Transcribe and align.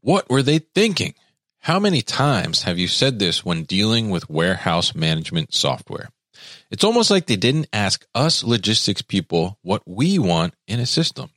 What 0.00 0.28
were 0.28 0.42
they 0.42 0.58
thinking? 0.58 1.14
How 1.60 1.80
many 1.80 2.02
times 2.02 2.62
have 2.62 2.78
you 2.78 2.88
said 2.88 3.18
this 3.18 3.44
when 3.44 3.64
dealing 3.64 4.10
with 4.10 4.28
warehouse 4.28 4.94
management 4.94 5.54
software? 5.54 6.10
It's 6.70 6.84
almost 6.84 7.10
like 7.10 7.26
they 7.26 7.36
didn't 7.36 7.68
ask 7.72 8.04
us 8.14 8.44
logistics 8.44 9.02
people 9.02 9.58
what 9.62 9.82
we 9.86 10.18
want 10.18 10.54
in 10.66 10.80
a 10.80 10.86
system. 10.86 11.30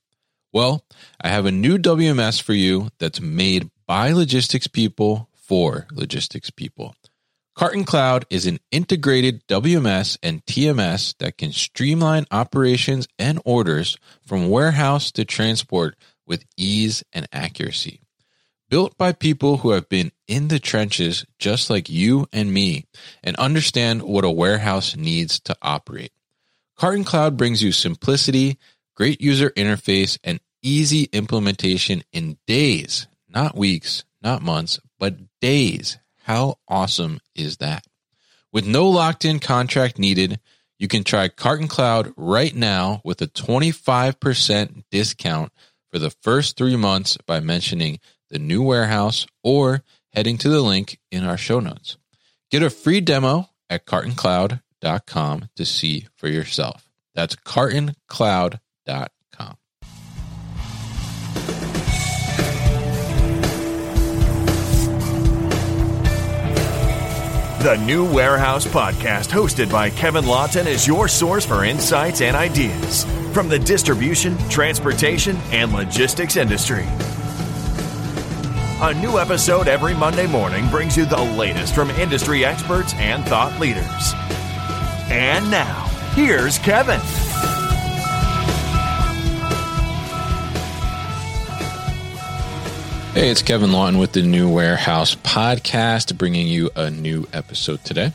Well, 0.52 0.84
I 1.22 1.30
have 1.30 1.46
a 1.46 1.52
new 1.52 1.78
WMS 1.78 2.42
for 2.42 2.54
you 2.54 2.90
that's 3.00 3.22
made 3.22 3.70
by 3.86 4.12
logistics 4.12 4.68
people 4.68 5.30
for 5.34 5.88
logistics 5.92 6.50
people. 6.50 6.96
Carton 7.56 7.86
Cloud 7.86 8.26
is 8.30 8.46
an 8.46 8.60
integrated 8.72 9.48
WMS 9.48 10.18
and 10.22 10.46
TMS 10.46 11.16
that 11.18 11.38
can 11.38 11.52
streamline 11.52 12.26
operations 12.30 13.08
and 13.18 13.42
orders 13.46 13.98
from 14.26 14.50
warehouse 14.50 15.12
to 15.14 15.26
transport 15.26 15.96
with 16.28 16.46
ease 16.58 17.04
and 17.14 17.28
accuracy. 17.32 18.02
Built 18.70 18.98
by 18.98 19.14
people 19.14 19.58
who 19.58 19.72
have 19.72 19.88
been 19.88 20.12
in 20.28 20.50
the 20.50 20.60
trenches 20.60 21.26
just 21.40 21.70
like 21.70 21.90
you 21.90 22.28
and 22.34 22.54
me 22.54 22.86
and 23.24 23.36
understand 23.38 24.04
what 24.04 24.26
a 24.26 24.30
warehouse 24.30 24.96
needs 24.96 25.40
to 25.42 25.56
operate. 25.62 26.12
Carton 26.76 27.06
Cloud 27.06 27.38
brings 27.38 27.64
you 27.64 27.72
simplicity, 27.72 28.60
great 28.94 29.22
user 29.22 29.52
interface, 29.52 30.20
and 30.24 30.42
easy 30.62 31.04
implementation 31.14 32.04
in 32.12 32.38
days, 32.46 33.08
not 33.30 33.56
weeks, 33.56 34.04
not 34.22 34.42
months, 34.42 34.80
but 35.00 35.16
days. 35.40 35.98
How 36.24 36.58
awesome 36.68 37.22
is 37.36 37.58
that? 37.58 37.86
With 38.52 38.68
no 38.68 38.90
locked 38.90 39.24
in 39.24 39.40
contract 39.40 39.98
needed, 39.98 40.40
you 40.78 40.88
can 40.88 41.04
try 41.04 41.30
Carton 41.30 41.68
Cloud 41.68 42.14
right 42.16 42.54
now 42.54 43.02
with 43.04 43.22
a 43.22 43.28
25% 43.28 44.84
discount 44.92 45.52
for 45.92 46.00
the 46.00 46.10
first 46.10 46.58
three 46.58 46.76
months 46.76 47.18
by 47.26 47.40
mentioning 47.40 48.00
the 48.30 48.40
new 48.40 48.62
warehouse 48.62 49.26
or 49.44 49.84
heading 50.14 50.38
to 50.40 50.50
the 50.50 50.62
link 50.62 51.00
in 51.12 51.24
our 51.24 51.38
show 51.38 51.60
notes. 51.60 51.98
Get 52.52 52.64
a 52.64 52.70
free 52.70 53.02
demo 53.02 53.50
at 53.70 53.86
cartoncloud.com 53.86 55.50
to 55.56 55.66
see 55.66 56.08
for 56.16 56.28
yourself. 56.28 56.90
That's 57.14 57.36
cartoncloud.com. 57.36 58.60
The 67.60 67.76
New 67.78 68.06
Warehouse 68.06 68.66
Podcast, 68.66 69.30
hosted 69.30 69.72
by 69.72 69.90
Kevin 69.90 70.26
Lawton, 70.26 70.68
is 70.68 70.88
your 70.88 71.08
source 71.08 71.44
for 71.46 71.66
insights 71.66 72.22
and 72.22 72.38
ideas 72.38 73.06
from 73.38 73.50
the 73.50 73.60
distribution, 73.60 74.36
transportation, 74.50 75.38
and 75.52 75.72
logistics 75.72 76.38
industry. 76.38 76.88
A 78.82 78.96
new 79.00 79.20
episode 79.20 79.68
every 79.68 79.94
Monday 79.94 80.26
morning 80.26 80.68
brings 80.70 80.98
you 80.98 81.06
the 81.06 81.22
latest 81.38 81.76
from 81.76 81.92
industry 81.92 82.44
experts 82.44 82.96
and 82.96 83.24
thought 83.26 83.60
leaders. 83.60 84.16
And 85.12 85.52
now, 85.52 85.84
here's 86.16 86.58
Kevin. 86.58 87.27
Hey, 93.18 93.30
it's 93.30 93.42
Kevin 93.42 93.72
Lawton 93.72 93.98
with 93.98 94.12
the 94.12 94.22
New 94.22 94.48
Warehouse 94.48 95.16
Podcast, 95.16 96.16
bringing 96.20 96.46
you 96.46 96.70
a 96.76 96.92
new 96.92 97.28
episode 97.34 97.84
today. 97.84 98.14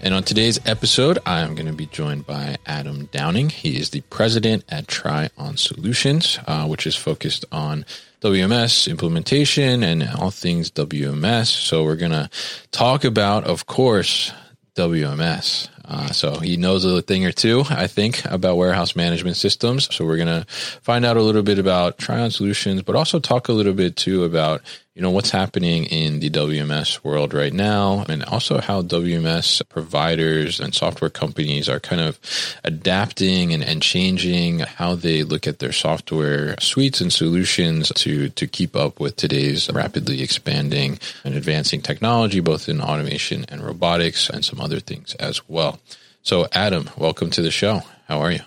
And 0.00 0.14
on 0.14 0.22
today's 0.22 0.58
episode, 0.64 1.18
I'm 1.26 1.54
going 1.54 1.66
to 1.66 1.74
be 1.74 1.84
joined 1.84 2.26
by 2.26 2.56
Adam 2.64 3.10
Downing. 3.12 3.50
He 3.50 3.78
is 3.78 3.90
the 3.90 4.00
president 4.00 4.64
at 4.70 4.88
Tryon 4.88 5.58
Solutions, 5.58 6.38
uh, 6.46 6.66
which 6.66 6.86
is 6.86 6.96
focused 6.96 7.44
on 7.52 7.84
WMS 8.22 8.88
implementation 8.88 9.82
and 9.82 10.08
all 10.16 10.30
things 10.30 10.70
WMS. 10.70 11.48
So 11.48 11.84
we're 11.84 11.96
going 11.96 12.12
to 12.12 12.30
talk 12.70 13.04
about, 13.04 13.44
of 13.44 13.66
course, 13.66 14.32
WMS. 14.76 15.68
Uh, 15.88 16.08
so 16.08 16.34
he 16.38 16.58
knows 16.58 16.84
a 16.84 17.00
thing 17.00 17.24
or 17.24 17.32
two, 17.32 17.64
I 17.70 17.86
think, 17.86 18.22
about 18.26 18.58
warehouse 18.58 18.94
management 18.94 19.36
systems. 19.36 19.92
So 19.94 20.04
we're 20.04 20.18
going 20.18 20.42
to 20.42 20.44
find 20.82 21.06
out 21.06 21.16
a 21.16 21.22
little 21.22 21.42
bit 21.42 21.58
about 21.58 21.96
Tryon 21.96 22.30
Solutions, 22.30 22.82
but 22.82 22.94
also 22.94 23.18
talk 23.18 23.48
a 23.48 23.54
little 23.54 23.72
bit 23.72 23.96
too 23.96 24.24
about 24.24 24.60
you 24.98 25.02
know 25.02 25.10
what's 25.10 25.30
happening 25.30 25.84
in 25.84 26.18
the 26.18 26.28
WMS 26.28 27.04
world 27.04 27.32
right 27.32 27.52
now, 27.52 28.04
and 28.08 28.24
also 28.24 28.60
how 28.60 28.82
WMS 28.82 29.62
providers 29.68 30.58
and 30.58 30.74
software 30.74 31.08
companies 31.08 31.68
are 31.68 31.78
kind 31.78 32.00
of 32.00 32.18
adapting 32.64 33.54
and, 33.54 33.62
and 33.62 33.80
changing 33.80 34.58
how 34.58 34.96
they 34.96 35.22
look 35.22 35.46
at 35.46 35.60
their 35.60 35.70
software 35.70 36.56
suites 36.58 37.00
and 37.00 37.12
solutions 37.12 37.92
to 37.94 38.30
to 38.30 38.48
keep 38.48 38.74
up 38.74 38.98
with 38.98 39.14
today's 39.14 39.70
rapidly 39.70 40.20
expanding 40.20 40.98
and 41.22 41.36
advancing 41.36 41.80
technology, 41.80 42.40
both 42.40 42.68
in 42.68 42.80
automation 42.80 43.44
and 43.50 43.62
robotics, 43.62 44.28
and 44.28 44.44
some 44.44 44.60
other 44.60 44.80
things 44.80 45.14
as 45.20 45.48
well. 45.48 45.78
So, 46.24 46.48
Adam, 46.50 46.90
welcome 46.96 47.30
to 47.30 47.42
the 47.42 47.52
show. 47.52 47.82
How 48.08 48.18
are 48.18 48.32
you? 48.32 48.40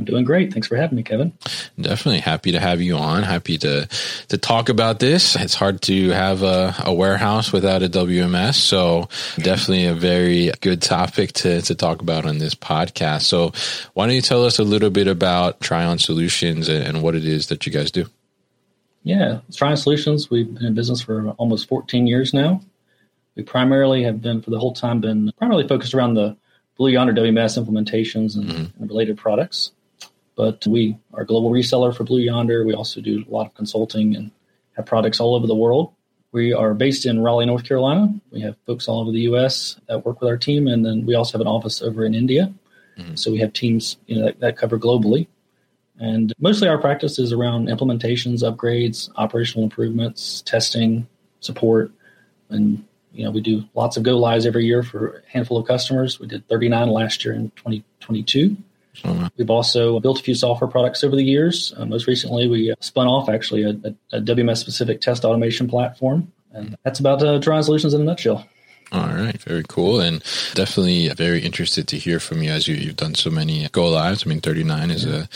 I'm 0.00 0.06
doing 0.06 0.24
great. 0.24 0.50
Thanks 0.50 0.66
for 0.66 0.76
having 0.76 0.96
me, 0.96 1.02
Kevin. 1.02 1.34
Definitely 1.78 2.20
happy 2.20 2.52
to 2.52 2.58
have 2.58 2.80
you 2.80 2.96
on. 2.96 3.22
Happy 3.22 3.58
to 3.58 3.86
to 4.28 4.38
talk 4.38 4.70
about 4.70 4.98
this. 4.98 5.36
It's 5.36 5.54
hard 5.54 5.82
to 5.82 6.08
have 6.08 6.42
a, 6.42 6.74
a 6.86 6.94
warehouse 6.94 7.52
without 7.52 7.82
a 7.82 7.88
WMS, 7.90 8.54
so 8.54 9.10
definitely 9.36 9.84
a 9.84 9.94
very 9.94 10.52
good 10.62 10.80
topic 10.80 11.32
to 11.34 11.60
to 11.60 11.74
talk 11.74 12.00
about 12.00 12.24
on 12.24 12.38
this 12.38 12.54
podcast. 12.54 13.22
So, 13.22 13.52
why 13.92 14.06
don't 14.06 14.14
you 14.14 14.22
tell 14.22 14.46
us 14.46 14.58
a 14.58 14.64
little 14.64 14.88
bit 14.88 15.06
about 15.06 15.60
Tryon 15.60 15.98
Solutions 15.98 16.70
and, 16.70 16.82
and 16.82 17.02
what 17.02 17.14
it 17.14 17.26
is 17.26 17.48
that 17.48 17.66
you 17.66 17.72
guys 17.72 17.90
do? 17.90 18.06
Yeah, 19.02 19.40
Tryon 19.54 19.76
Solutions. 19.76 20.30
We've 20.30 20.52
been 20.52 20.64
in 20.64 20.74
business 20.74 21.02
for 21.02 21.28
almost 21.32 21.68
14 21.68 22.06
years 22.06 22.32
now. 22.32 22.62
We 23.36 23.42
primarily 23.42 24.04
have 24.04 24.22
been 24.22 24.40
for 24.40 24.48
the 24.48 24.58
whole 24.58 24.72
time 24.72 25.02
been 25.02 25.30
primarily 25.36 25.68
focused 25.68 25.92
around 25.92 26.14
the 26.14 26.38
Blue 26.78 26.88
Yonder 26.88 27.12
WMS 27.12 27.62
implementations 27.62 28.36
and, 28.36 28.46
mm-hmm. 28.46 28.82
and 28.82 28.88
related 28.88 29.18
products. 29.18 29.72
But 30.40 30.66
we 30.66 30.96
are 31.12 31.24
a 31.24 31.26
global 31.26 31.50
reseller 31.50 31.94
for 31.94 32.02
Blue 32.02 32.22
Yonder. 32.22 32.64
We 32.64 32.72
also 32.72 33.02
do 33.02 33.22
a 33.28 33.30
lot 33.30 33.44
of 33.44 33.54
consulting 33.54 34.16
and 34.16 34.30
have 34.74 34.86
products 34.86 35.20
all 35.20 35.34
over 35.34 35.46
the 35.46 35.54
world. 35.54 35.92
We 36.32 36.54
are 36.54 36.72
based 36.72 37.04
in 37.04 37.20
Raleigh, 37.20 37.44
North 37.44 37.64
Carolina. 37.64 38.18
We 38.30 38.40
have 38.40 38.56
folks 38.66 38.88
all 38.88 39.02
over 39.02 39.12
the 39.12 39.20
U.S. 39.32 39.78
that 39.86 40.06
work 40.06 40.18
with 40.18 40.30
our 40.30 40.38
team, 40.38 40.66
and 40.66 40.82
then 40.82 41.04
we 41.04 41.14
also 41.14 41.36
have 41.36 41.42
an 41.42 41.46
office 41.46 41.82
over 41.82 42.06
in 42.06 42.14
India. 42.14 42.50
Mm-hmm. 42.96 43.16
So 43.16 43.30
we 43.30 43.36
have 43.40 43.52
teams 43.52 43.98
you 44.06 44.16
know, 44.16 44.24
that, 44.24 44.40
that 44.40 44.56
cover 44.56 44.78
globally. 44.78 45.26
And 45.98 46.32
mostly 46.38 46.68
our 46.68 46.78
practice 46.78 47.18
is 47.18 47.34
around 47.34 47.68
implementations, 47.68 48.42
upgrades, 48.42 49.10
operational 49.16 49.64
improvements, 49.64 50.40
testing, 50.46 51.06
support, 51.40 51.92
and 52.48 52.82
you 53.12 53.26
know 53.26 53.30
we 53.30 53.42
do 53.42 53.64
lots 53.74 53.98
of 53.98 54.04
go 54.04 54.16
lives 54.16 54.46
every 54.46 54.64
year 54.64 54.82
for 54.82 55.18
a 55.18 55.30
handful 55.30 55.58
of 55.58 55.68
customers. 55.68 56.18
We 56.18 56.28
did 56.28 56.48
39 56.48 56.88
last 56.88 57.26
year 57.26 57.34
in 57.34 57.50
2022. 57.56 58.56
Uh-huh. 59.04 59.28
We've 59.36 59.50
also 59.50 60.00
built 60.00 60.20
a 60.20 60.22
few 60.22 60.34
software 60.34 60.70
products 60.70 61.04
over 61.04 61.16
the 61.16 61.22
years. 61.22 61.72
Uh, 61.76 61.86
most 61.86 62.06
recently, 62.06 62.48
we 62.48 62.72
uh, 62.72 62.74
spun 62.80 63.06
off 63.06 63.28
actually 63.28 63.62
a, 63.62 63.70
a, 63.70 64.18
a 64.18 64.20
WMS 64.20 64.58
specific 64.58 65.00
test 65.00 65.24
automation 65.24 65.68
platform. 65.68 66.32
And 66.52 66.76
that's 66.84 67.00
about 67.00 67.22
uh, 67.22 67.40
Solutions 67.62 67.94
in 67.94 68.00
a 68.00 68.04
nutshell. 68.04 68.46
All 68.92 69.06
right, 69.06 69.40
very 69.42 69.62
cool, 69.68 70.00
and 70.00 70.20
definitely 70.54 71.08
very 71.10 71.40
interested 71.40 71.86
to 71.88 71.96
hear 71.96 72.18
from 72.18 72.42
you 72.42 72.50
as 72.50 72.66
you, 72.66 72.88
have 72.88 72.96
done 72.96 73.14
so 73.14 73.30
many 73.30 73.68
go 73.68 73.88
lives. 73.88 74.26
I 74.26 74.28
mean, 74.28 74.40
thirty 74.40 74.64
nine 74.64 74.90
is 74.90 75.04
a 75.04 75.28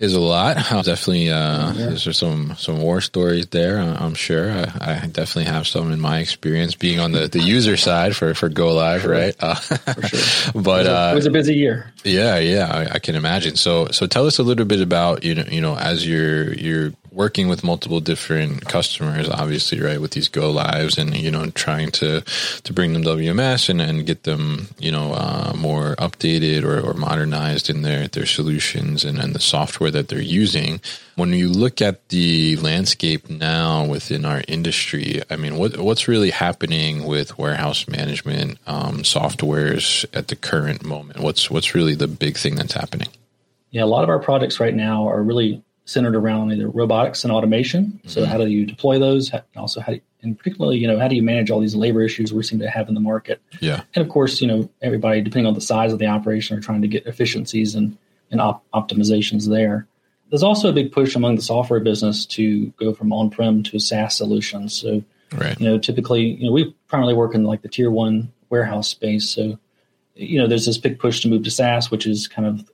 is 0.00 0.14
a 0.14 0.20
lot. 0.20 0.56
definitely, 0.84 1.30
uh, 1.30 1.72
yeah. 1.74 1.86
there's 1.90 2.18
some 2.18 2.54
some 2.56 2.80
war 2.80 3.00
stories 3.00 3.46
there. 3.48 3.78
I'm 3.78 4.14
sure. 4.14 4.50
I, 4.50 4.62
I, 4.80 5.06
definitely 5.06 5.44
have 5.44 5.68
some 5.68 5.92
in 5.92 6.00
my 6.00 6.18
experience 6.18 6.74
being 6.74 6.98
on 6.98 7.12
the, 7.12 7.28
the 7.28 7.40
user 7.40 7.76
side 7.76 8.16
for, 8.16 8.34
for 8.34 8.48
Go 8.48 8.74
Live, 8.74 9.02
sure. 9.02 9.12
right? 9.12 9.36
Uh, 9.38 9.54
for 9.54 10.06
sure. 10.06 10.62
But 10.62 10.86
it 10.86 10.88
was, 10.88 10.88
a, 10.88 11.10
it 11.10 11.14
was, 11.14 11.26
a, 11.26 11.30
busy 11.30 11.54
year. 11.54 11.92
Yeah, 12.02 12.38
yeah, 12.38 12.66
I, 12.66 12.94
I, 12.94 12.98
can 12.98 13.14
imagine. 13.14 13.56
So 13.56 13.88
so 13.88 14.06
tell 14.06 14.26
us 14.26 14.38
a 14.38 14.42
little 14.42 14.64
bit 14.64 14.80
about 14.80 15.22
you 15.22 15.34
know 15.34 15.44
you 15.48 15.60
know 15.60 15.76
as 15.76 16.06
you're 16.06 16.54
you're 16.54 16.92
working 17.12 17.48
with 17.48 17.64
multiple 17.64 18.00
different 18.00 18.66
customers, 18.66 19.28
obviously, 19.28 19.80
right, 19.80 20.00
with 20.00 20.12
these 20.12 20.28
go 20.28 20.50
lives 20.50 20.98
and, 20.98 21.16
you 21.16 21.30
know, 21.30 21.50
trying 21.50 21.90
to, 21.90 22.20
to 22.62 22.72
bring 22.72 22.92
them 22.92 23.02
WMS 23.02 23.68
and, 23.68 23.80
and 23.80 24.06
get 24.06 24.22
them, 24.22 24.68
you 24.78 24.92
know, 24.92 25.12
uh, 25.14 25.52
more 25.56 25.96
updated 25.96 26.64
or, 26.64 26.80
or 26.80 26.94
modernized 26.94 27.68
in 27.68 27.82
their, 27.82 28.08
their 28.08 28.26
solutions 28.26 29.04
and, 29.04 29.18
and 29.18 29.34
the 29.34 29.40
software 29.40 29.90
that 29.90 30.08
they're 30.08 30.20
using. 30.20 30.80
When 31.16 31.32
you 31.32 31.48
look 31.48 31.82
at 31.82 32.08
the 32.08 32.56
landscape 32.56 33.28
now 33.28 33.84
within 33.84 34.24
our 34.24 34.42
industry, 34.46 35.22
I 35.30 35.36
mean, 35.36 35.56
what, 35.56 35.78
what's 35.78 36.08
really 36.08 36.30
happening 36.30 37.04
with 37.04 37.36
warehouse 37.38 37.88
management 37.88 38.58
um, 38.66 38.98
softwares 38.98 40.04
at 40.14 40.28
the 40.28 40.36
current 40.36 40.84
moment? 40.84 41.20
What's, 41.20 41.50
what's 41.50 41.74
really 41.74 41.94
the 41.94 42.08
big 42.08 42.36
thing 42.36 42.54
that's 42.54 42.74
happening? 42.74 43.08
Yeah, 43.70 43.84
a 43.84 43.86
lot 43.86 44.02
of 44.02 44.08
our 44.08 44.18
projects 44.18 44.58
right 44.58 44.74
now 44.74 45.08
are 45.08 45.22
really 45.22 45.62
centered 45.84 46.14
around 46.14 46.52
either 46.52 46.68
robotics 46.68 47.24
and 47.24 47.32
automation. 47.32 48.00
So 48.06 48.20
mm-hmm. 48.20 48.30
how 48.30 48.38
do 48.38 48.46
you 48.46 48.64
deploy 48.64 48.98
those? 48.98 49.32
Also, 49.56 49.80
how 49.80 49.92
do 49.92 49.94
you, 49.94 50.02
and 50.22 50.36
particularly, 50.36 50.78
you 50.78 50.86
know, 50.86 50.98
how 50.98 51.08
do 51.08 51.16
you 51.16 51.22
manage 51.22 51.50
all 51.50 51.60
these 51.60 51.74
labor 51.74 52.02
issues 52.02 52.32
we 52.32 52.42
seem 52.42 52.58
to 52.58 52.68
have 52.68 52.88
in 52.88 52.94
the 52.94 53.00
market? 53.00 53.40
Yeah. 53.60 53.82
And 53.94 54.04
of 54.04 54.10
course, 54.12 54.40
you 54.40 54.46
know, 54.46 54.68
everybody, 54.82 55.20
depending 55.20 55.46
on 55.46 55.54
the 55.54 55.60
size 55.60 55.92
of 55.92 55.98
the 55.98 56.06
operation, 56.06 56.56
are 56.56 56.60
trying 56.60 56.82
to 56.82 56.88
get 56.88 57.06
efficiencies 57.06 57.74
and, 57.74 57.96
and 58.30 58.40
op- 58.40 58.62
optimizations 58.72 59.48
there. 59.48 59.86
There's 60.28 60.42
also 60.42 60.68
a 60.68 60.72
big 60.72 60.92
push 60.92 61.16
among 61.16 61.36
the 61.36 61.42
software 61.42 61.80
business 61.80 62.24
to 62.26 62.66
go 62.78 62.94
from 62.94 63.12
on-prem 63.12 63.64
to 63.64 63.76
a 63.76 63.80
SaaS 63.80 64.16
solutions. 64.16 64.74
So, 64.74 65.02
right. 65.32 65.58
you 65.58 65.66
know, 65.66 65.78
typically, 65.78 66.22
you 66.22 66.46
know, 66.46 66.52
we 66.52 66.72
primarily 66.86 67.14
work 67.14 67.34
in 67.34 67.44
like 67.44 67.62
the 67.62 67.68
tier 67.68 67.90
one 67.90 68.30
warehouse 68.48 68.88
space. 68.88 69.28
So, 69.28 69.58
you 70.14 70.38
know, 70.38 70.46
there's 70.46 70.66
this 70.66 70.78
big 70.78 70.98
push 70.98 71.20
to 71.22 71.28
move 71.28 71.42
to 71.44 71.50
SaaS, 71.50 71.90
which 71.90 72.06
is 72.06 72.28
kind 72.28 72.46
of 72.46 72.70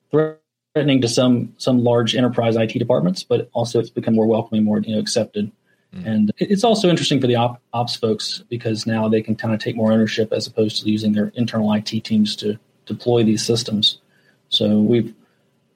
threatening 0.77 1.01
to 1.01 1.09
some 1.09 1.55
some 1.57 1.83
large 1.83 2.15
enterprise 2.15 2.55
IT 2.55 2.79
departments, 2.79 3.23
but 3.23 3.49
also 3.55 3.81
it's 3.81 3.89
become 3.89 4.15
more 4.15 4.27
welcoming, 4.27 4.63
more 4.63 4.79
you 4.81 4.95
know 4.95 5.01
accepted. 5.01 5.51
Mm. 5.95 6.07
And 6.07 6.33
it's 6.37 6.65
also 6.65 6.91
interesting 6.91 7.19
for 7.19 7.27
the 7.27 7.37
op, 7.37 7.63
ops 7.73 7.97
folks 7.97 8.45
because 8.51 8.87
now 8.87 9.09
they 9.09 9.23
can 9.23 9.37
kind 9.37 9.55
of 9.55 9.61
take 9.61 9.75
more 9.75 9.91
ownership 9.91 10.35
as 10.35 10.47
opposed 10.47 10.83
to 10.83 10.91
using 10.91 11.13
their 11.13 11.33
internal 11.35 11.73
IT 11.73 12.05
teams 12.05 12.37
to 12.37 12.59
deploy 12.85 13.25
these 13.25 13.43
systems. 13.43 14.03
So 14.51 14.79
we've 14.79 15.15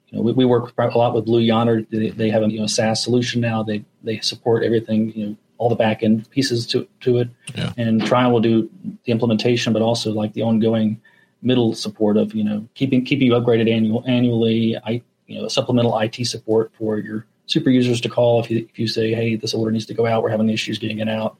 you 0.09 0.17
know, 0.17 0.21
we, 0.21 0.33
we 0.33 0.45
work 0.45 0.71
a 0.77 0.97
lot 0.97 1.15
with 1.15 1.25
Blue 1.25 1.39
Yonder. 1.39 1.81
They, 1.89 2.09
they 2.09 2.29
have 2.29 2.43
a 2.43 2.51
you 2.51 2.59
know 2.59 2.67
SaaS 2.67 3.03
solution 3.03 3.41
now. 3.41 3.63
They 3.63 3.83
they 4.03 4.19
support 4.19 4.63
everything 4.63 5.13
you 5.13 5.25
know 5.25 5.35
all 5.57 5.69
the 5.69 5.75
back 5.75 6.03
end 6.03 6.29
pieces 6.29 6.67
to 6.67 6.87
to 6.99 7.17
it. 7.17 7.29
Yeah. 7.55 7.73
And 7.75 8.05
Tryon 8.05 8.31
will 8.31 8.39
do 8.39 8.69
the 9.05 9.11
implementation, 9.11 9.73
but 9.73 9.81
also 9.81 10.11
like 10.11 10.33
the 10.33 10.43
ongoing 10.43 11.01
middle 11.41 11.73
support 11.73 12.17
of 12.17 12.33
you 12.33 12.43
know 12.43 12.67
keeping 12.73 13.03
keeping 13.03 13.27
you 13.27 13.33
upgraded 13.33 13.69
annual 13.69 14.03
annually. 14.07 14.77
I 14.77 15.01
you 15.27 15.41
know 15.41 15.47
supplemental 15.47 15.97
IT 15.99 16.25
support 16.25 16.71
for 16.77 16.97
your 16.99 17.25
super 17.45 17.69
users 17.69 18.01
to 18.01 18.09
call 18.09 18.41
if 18.41 18.49
you 18.49 18.67
if 18.69 18.79
you 18.79 18.87
say 18.87 19.13
hey 19.13 19.35
this 19.35 19.53
order 19.53 19.71
needs 19.71 19.85
to 19.85 19.93
go 19.93 20.05
out 20.05 20.23
we're 20.23 20.29
having 20.29 20.49
issues 20.49 20.77
getting 20.77 20.99
it 20.99 21.09
out 21.09 21.37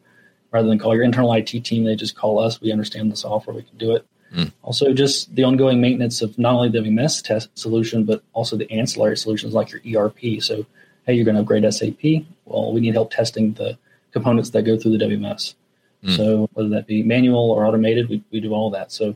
rather 0.51 0.68
than 0.68 0.77
call 0.77 0.94
your 0.94 1.03
internal 1.03 1.33
IT 1.33 1.48
team 1.63 1.83
they 1.83 1.95
just 1.95 2.15
call 2.15 2.39
us 2.39 2.59
we 2.62 2.71
understand 2.71 3.12
the 3.12 3.15
software 3.15 3.56
we 3.56 3.63
can 3.63 3.77
do 3.77 3.95
it. 3.95 4.06
Mm. 4.33 4.50
Also, 4.62 4.94
just 4.94 5.36
the 5.36 5.44
ongoing 5.44 5.81
maintenance 5.81 6.21
of 6.21 6.38
not 6.39 6.54
only 6.54 6.69
the 6.69 6.80
WMS 6.80 7.21
test 7.21 7.50
solution 7.57 8.06
but 8.06 8.24
also 8.33 8.56
the 8.56 8.69
ancillary 8.71 9.18
solutions 9.18 9.54
like 9.54 9.71
your 9.71 10.06
ERP. 10.06 10.42
So 10.42 10.65
hey 11.06 11.13
you're 11.13 11.25
going 11.25 11.36
to 11.36 11.42
upgrade 11.42 11.71
SAP 11.74 12.25
well 12.45 12.74
we 12.74 12.81
need 12.81 12.94
help 12.94 13.12
testing 13.12 13.54
the 13.54 13.77
components 14.12 14.50
that 14.51 14.63
go 14.63 14.77
through 14.77 14.97
the 14.97 15.06
WMS. 15.06 15.56
Mm. 16.04 16.18
So 16.18 16.50
whether 16.54 16.69
that 16.69 16.88
be 16.88 17.04
manual 17.04 17.51
or 17.51 17.65
automated, 17.65 18.09
we, 18.09 18.24
we 18.31 18.39
do 18.39 18.54
all 18.54 18.71
that. 18.71 18.92
So 18.92 19.15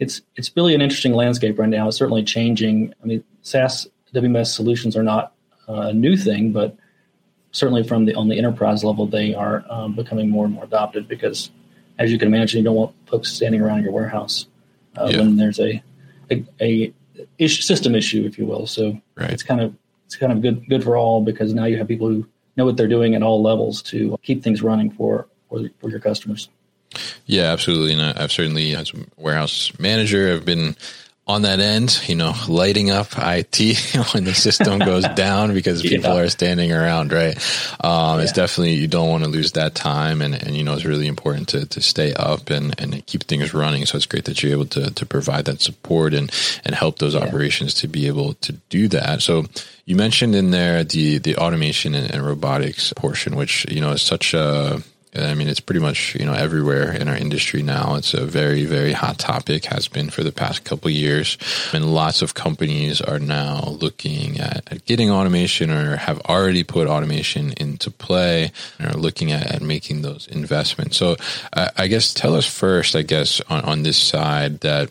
it's 0.00 0.22
it's 0.34 0.50
really 0.56 0.74
an 0.74 0.80
interesting 0.80 1.12
landscape 1.12 1.58
right 1.58 1.68
now. 1.68 1.86
It's 1.86 1.96
certainly 1.98 2.24
changing. 2.24 2.92
I 3.02 3.06
mean, 3.06 3.24
SaaS 3.42 3.86
WMS 4.14 4.48
solutions 4.48 4.96
are 4.96 5.02
not 5.02 5.34
a 5.68 5.92
new 5.92 6.16
thing, 6.16 6.52
but 6.52 6.76
certainly 7.52 7.84
from 7.84 8.06
the 8.06 8.14
on 8.14 8.28
the 8.28 8.38
enterprise 8.38 8.82
level, 8.82 9.06
they 9.06 9.34
are 9.34 9.64
um, 9.70 9.94
becoming 9.94 10.28
more 10.28 10.46
and 10.46 10.54
more 10.54 10.64
adopted 10.64 11.06
because, 11.06 11.50
as 11.98 12.10
you 12.10 12.18
can 12.18 12.28
imagine, 12.28 12.58
you 12.58 12.64
don't 12.64 12.74
want 12.74 12.94
folks 13.06 13.30
standing 13.30 13.60
around 13.60 13.82
your 13.82 13.92
warehouse 13.92 14.46
uh, 14.96 15.08
yeah. 15.10 15.18
when 15.18 15.36
there's 15.36 15.60
a 15.60 15.82
a, 16.30 16.44
a 16.60 16.92
issue, 17.38 17.62
system 17.62 17.94
issue, 17.94 18.24
if 18.24 18.38
you 18.38 18.46
will. 18.46 18.66
So 18.66 19.00
right. 19.16 19.30
it's 19.30 19.42
kind 19.42 19.60
of 19.60 19.74
it's 20.06 20.16
kind 20.16 20.32
of 20.32 20.40
good 20.40 20.66
good 20.68 20.82
for 20.82 20.96
all 20.96 21.22
because 21.22 21.52
now 21.52 21.66
you 21.66 21.76
have 21.76 21.88
people 21.88 22.08
who 22.08 22.26
know 22.56 22.64
what 22.64 22.76
they're 22.76 22.88
doing 22.88 23.14
at 23.14 23.22
all 23.22 23.42
levels 23.42 23.82
to 23.82 24.18
keep 24.22 24.42
things 24.42 24.62
running 24.62 24.90
for 24.90 25.28
for, 25.50 25.68
for 25.78 25.90
your 25.90 26.00
customers. 26.00 26.48
Yeah, 27.26 27.52
absolutely. 27.52 27.92
And 27.92 28.18
I've 28.18 28.32
certainly, 28.32 28.74
as 28.74 28.92
a 28.92 28.96
warehouse 29.16 29.72
manager, 29.78 30.32
I've 30.32 30.44
been 30.44 30.76
on 31.30 31.42
that 31.42 31.60
end, 31.60 32.00
you 32.08 32.16
know, 32.16 32.34
lighting 32.48 32.90
up 32.90 33.06
IT 33.16 33.58
when 34.12 34.24
the 34.24 34.34
system 34.34 34.80
goes 34.80 35.06
down 35.14 35.54
because 35.54 35.80
people 35.80 36.14
yeah. 36.14 36.22
are 36.22 36.28
standing 36.28 36.72
around, 36.72 37.12
right? 37.12 37.36
Um, 37.82 38.18
yeah. 38.18 38.24
It's 38.24 38.32
definitely, 38.32 38.74
you 38.74 38.88
don't 38.88 39.08
want 39.08 39.22
to 39.22 39.30
lose 39.30 39.52
that 39.52 39.76
time. 39.76 40.22
And, 40.22 40.34
and, 40.34 40.56
you 40.56 40.64
know, 40.64 40.74
it's 40.74 40.84
really 40.84 41.06
important 41.06 41.48
to, 41.50 41.66
to 41.66 41.80
stay 41.80 42.12
up 42.14 42.50
and, 42.50 42.78
and 42.80 43.06
keep 43.06 43.24
things 43.24 43.54
running. 43.54 43.86
So 43.86 43.96
it's 43.96 44.06
great 44.06 44.24
that 44.24 44.42
you're 44.42 44.52
able 44.52 44.66
to, 44.66 44.90
to 44.90 45.06
provide 45.06 45.44
that 45.44 45.60
support 45.60 46.14
and, 46.14 46.32
and 46.64 46.74
help 46.74 46.98
those 46.98 47.14
yeah. 47.14 47.20
operations 47.20 47.74
to 47.74 47.88
be 47.88 48.08
able 48.08 48.34
to 48.34 48.52
do 48.68 48.88
that. 48.88 49.22
So 49.22 49.44
you 49.84 49.94
mentioned 49.94 50.34
in 50.34 50.50
there 50.50 50.82
the, 50.82 51.18
the 51.18 51.36
automation 51.36 51.94
and, 51.94 52.10
and 52.10 52.26
robotics 52.26 52.92
portion, 52.94 53.36
which, 53.36 53.70
you 53.70 53.80
know, 53.80 53.92
is 53.92 54.02
such 54.02 54.34
a, 54.34 54.82
I 55.14 55.34
mean, 55.34 55.48
it's 55.48 55.60
pretty 55.60 55.80
much 55.80 56.14
you 56.14 56.24
know 56.24 56.34
everywhere 56.34 56.92
in 56.92 57.08
our 57.08 57.16
industry 57.16 57.62
now. 57.62 57.96
It's 57.96 58.14
a 58.14 58.24
very 58.24 58.64
very 58.64 58.92
hot 58.92 59.18
topic, 59.18 59.64
has 59.66 59.88
been 59.88 60.10
for 60.10 60.22
the 60.22 60.32
past 60.32 60.64
couple 60.64 60.90
years, 60.90 61.36
and 61.72 61.92
lots 61.92 62.22
of 62.22 62.34
companies 62.34 63.00
are 63.00 63.18
now 63.18 63.76
looking 63.80 64.38
at, 64.38 64.84
getting 64.86 65.10
automation 65.10 65.70
or 65.70 65.96
have 65.96 66.20
already 66.22 66.62
put 66.62 66.86
automation 66.86 67.52
into 67.56 67.90
play 67.90 68.52
and 68.78 68.94
are 68.94 68.98
looking 68.98 69.32
at, 69.32 69.50
at 69.50 69.62
making 69.62 70.02
those 70.02 70.28
investments. 70.28 70.96
So, 70.96 71.16
uh, 71.52 71.70
I 71.76 71.88
guess 71.88 72.14
tell 72.14 72.36
us 72.36 72.46
first, 72.46 72.94
I 72.94 73.02
guess 73.02 73.40
on, 73.48 73.62
on 73.62 73.82
this 73.82 73.98
side 73.98 74.60
that 74.60 74.90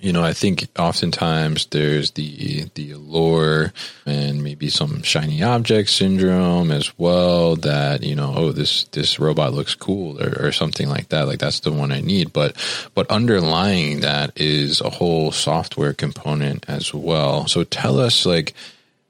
you 0.00 0.12
know, 0.12 0.22
I 0.22 0.32
think 0.32 0.66
oftentimes 0.78 1.66
there's 1.66 2.12
the 2.12 2.64
the 2.74 2.92
allure 2.92 3.72
and 4.06 4.42
maybe 4.42 4.68
some 4.68 5.02
shiny 5.02 5.42
object 5.42 5.90
syndrome 5.90 6.70
as 6.70 6.96
well 6.98 7.56
that 7.56 8.02
you 8.02 8.14
know, 8.14 8.32
oh, 8.36 8.52
this 8.52 8.84
this 8.84 9.18
robot 9.18 9.52
looks 9.52 9.74
cool 9.74 10.20
or, 10.22 10.48
or 10.48 10.52
something 10.52 10.88
like 10.88 11.08
that. 11.08 11.26
Like 11.26 11.38
that's 11.38 11.60
the 11.60 11.72
one 11.72 11.92
I 11.92 12.00
need. 12.00 12.32
But 12.32 12.56
but 12.94 13.10
underlying 13.10 14.00
that 14.00 14.32
is 14.36 14.80
a 14.80 14.90
whole 14.90 15.32
software 15.32 15.92
component 15.92 16.64
as 16.68 16.94
well. 16.94 17.46
So 17.46 17.64
tell 17.64 17.98
us 17.98 18.24
like 18.26 18.54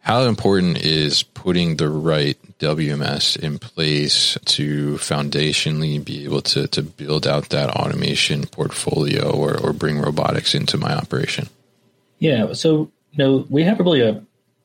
how 0.00 0.22
important 0.22 0.78
is 0.78 1.22
putting 1.22 1.76
the 1.76 1.88
right 1.88 2.38
WMS 2.58 3.38
in 3.38 3.58
place 3.58 4.36
to 4.44 4.94
foundationally 4.96 6.04
be 6.04 6.24
able 6.24 6.42
to, 6.42 6.66
to 6.68 6.82
build 6.82 7.26
out 7.26 7.50
that 7.50 7.70
automation 7.70 8.46
portfolio 8.46 9.30
or, 9.30 9.56
or 9.58 9.72
bring 9.72 9.98
robotics 9.98 10.54
into 10.54 10.76
my 10.76 10.94
operation? 10.94 11.48
Yeah, 12.18 12.52
so 12.52 12.90
you 13.12 13.18
know 13.18 13.46
we 13.48 13.62
have 13.62 13.78
really 13.78 14.00
a 14.00 14.12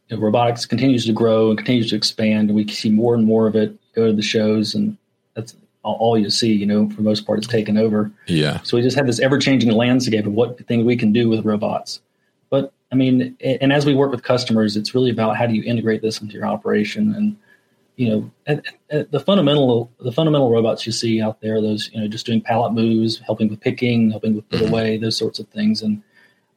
you 0.10 0.18
know, 0.18 0.18
robotics 0.18 0.66
continues 0.66 1.06
to 1.06 1.14
grow 1.14 1.50
and 1.50 1.58
continues 1.58 1.90
to 1.92 1.96
expand. 1.96 2.50
And 2.50 2.56
We 2.56 2.68
see 2.68 2.90
more 2.90 3.16
and 3.16 3.26
more 3.26 3.48
of 3.48 3.56
it. 3.56 3.78
Go 3.94 4.08
to 4.08 4.14
the 4.14 4.24
shows, 4.24 4.74
and 4.74 4.98
that's 5.36 5.56
all 5.84 6.18
you 6.18 6.30
see. 6.30 6.52
You 6.52 6.66
know, 6.66 6.90
for 6.90 6.96
the 6.96 7.04
most 7.04 7.26
part, 7.26 7.38
it's 7.38 7.48
taken 7.48 7.78
over. 7.78 8.12
Yeah. 8.28 8.62
So 8.64 8.78
we 8.78 8.84
just 8.84 8.98
have 8.98 9.08
this 9.08 9.20
ever 9.20 9.38
changing 9.38 9.72
landscape 9.72 10.26
of 10.26 10.34
what 10.34 10.66
things 10.68 10.84
we 10.84 10.98
can 10.98 11.14
do 11.14 11.30
with 11.30 11.46
robots. 11.46 12.02
But 12.50 12.74
I 12.92 12.96
mean, 12.96 13.36
and 13.42 13.72
as 13.72 13.86
we 13.86 13.94
work 13.94 14.12
with 14.12 14.24
customers, 14.24 14.76
it's 14.76 14.94
really 14.96 15.12
about 15.12 15.38
how 15.38 15.46
do 15.46 15.54
you 15.54 15.64
integrate 15.64 16.02
this 16.02 16.22
into 16.22 16.34
your 16.34 16.46
operation. 16.46 17.14
And 17.16 17.36
you 17.96 18.10
know, 18.10 18.32
at, 18.48 18.66
at 18.90 19.12
the 19.12 19.20
fundamental 19.20 19.92
the 20.00 20.12
fundamental 20.12 20.52
robots 20.52 20.86
you 20.86 20.92
see 20.92 21.22
out 21.22 21.42
there, 21.42 21.62
those 21.62 21.92
you 21.94 22.02
know, 22.02 22.08
just 22.08 22.26
doing 22.26 22.42
pallet 22.42 22.74
moves, 22.74 23.20
helping 23.20 23.50
with 23.50 23.60
picking, 23.60 24.10
helping 24.10 24.36
with 24.36 24.50
put 24.50 24.62
mm-hmm. 24.62 24.70
away, 24.70 24.98
those 24.98 25.18
sorts 25.18 25.40
of 25.40 25.48
things. 25.50 25.82
And 25.82 26.02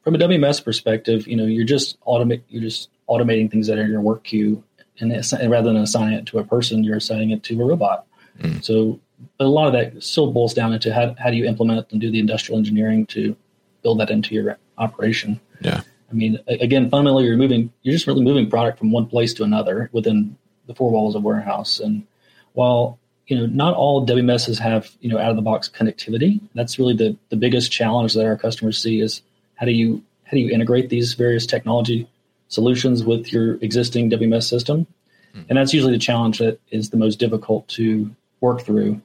from 0.03 0.15
a 0.15 0.17
WMS 0.17 0.63
perspective, 0.63 1.27
you 1.27 1.35
know, 1.35 1.45
you're 1.45 1.65
just 1.65 1.99
automate 2.01 2.41
you're 2.49 2.63
just 2.63 2.89
automating 3.07 3.51
things 3.51 3.67
that 3.67 3.77
are 3.77 3.83
in 3.83 3.91
your 3.91 4.01
work 4.01 4.23
queue, 4.23 4.63
and, 4.99 5.11
and 5.11 5.51
rather 5.51 5.71
than 5.71 5.81
assigning 5.81 6.17
it 6.17 6.25
to 6.27 6.39
a 6.39 6.43
person, 6.43 6.83
you're 6.83 6.97
assigning 6.97 7.31
it 7.31 7.43
to 7.43 7.61
a 7.61 7.65
robot. 7.65 8.05
Mm-hmm. 8.39 8.61
So, 8.61 8.99
but 9.37 9.45
a 9.45 9.49
lot 9.49 9.67
of 9.67 9.73
that 9.73 10.01
still 10.03 10.31
boils 10.31 10.53
down 10.53 10.73
into 10.73 10.93
how 10.93 11.15
how 11.19 11.29
do 11.29 11.37
you 11.37 11.45
implement 11.45 11.91
and 11.91 12.01
do 12.01 12.09
the 12.09 12.19
industrial 12.19 12.57
engineering 12.57 13.05
to 13.07 13.35
build 13.83 13.99
that 13.99 14.09
into 14.09 14.33
your 14.33 14.57
operation. 14.77 15.39
Yeah. 15.61 15.81
I 16.09 16.13
mean, 16.13 16.39
again, 16.47 16.89
fundamentally, 16.89 17.25
you're 17.25 17.37
moving, 17.37 17.71
you're 17.81 17.93
just 17.93 18.07
really 18.07 18.23
moving 18.23 18.49
product 18.49 18.79
from 18.79 18.91
one 18.91 19.07
place 19.07 19.33
to 19.35 19.43
another 19.43 19.89
within 19.91 20.37
the 20.67 20.75
four 20.75 20.91
walls 20.91 21.15
of 21.15 21.23
warehouse. 21.23 21.79
And 21.79 22.05
while 22.53 22.99
you 23.27 23.37
know, 23.37 23.45
not 23.45 23.73
all 23.73 24.05
WMSs 24.05 24.57
have 24.59 24.89
you 25.01 25.09
know 25.09 25.17
out 25.17 25.29
of 25.29 25.35
the 25.35 25.41
box 25.41 25.69
connectivity. 25.69 26.39
That's 26.55 26.79
really 26.79 26.95
the 26.95 27.15
the 27.29 27.35
biggest 27.35 27.71
challenge 27.71 28.13
that 28.13 28.25
our 28.25 28.37
customers 28.37 28.81
see 28.81 29.01
is 29.01 29.21
how 29.55 29.65
do 29.65 29.71
you 29.71 30.01
how 30.23 30.31
do 30.31 30.39
you 30.39 30.49
integrate 30.49 30.89
these 30.89 31.13
various 31.13 31.45
technology 31.45 32.07
solutions 32.47 33.03
with 33.03 33.31
your 33.31 33.55
existing 33.55 34.09
WMS 34.09 34.43
system, 34.43 34.87
mm-hmm. 35.35 35.41
and 35.49 35.57
that's 35.57 35.73
usually 35.73 35.91
the 35.91 35.99
challenge 35.99 36.39
that 36.39 36.59
is 36.71 36.89
the 36.89 36.97
most 36.97 37.19
difficult 37.19 37.67
to 37.67 38.09
work 38.39 38.61
through, 38.61 39.01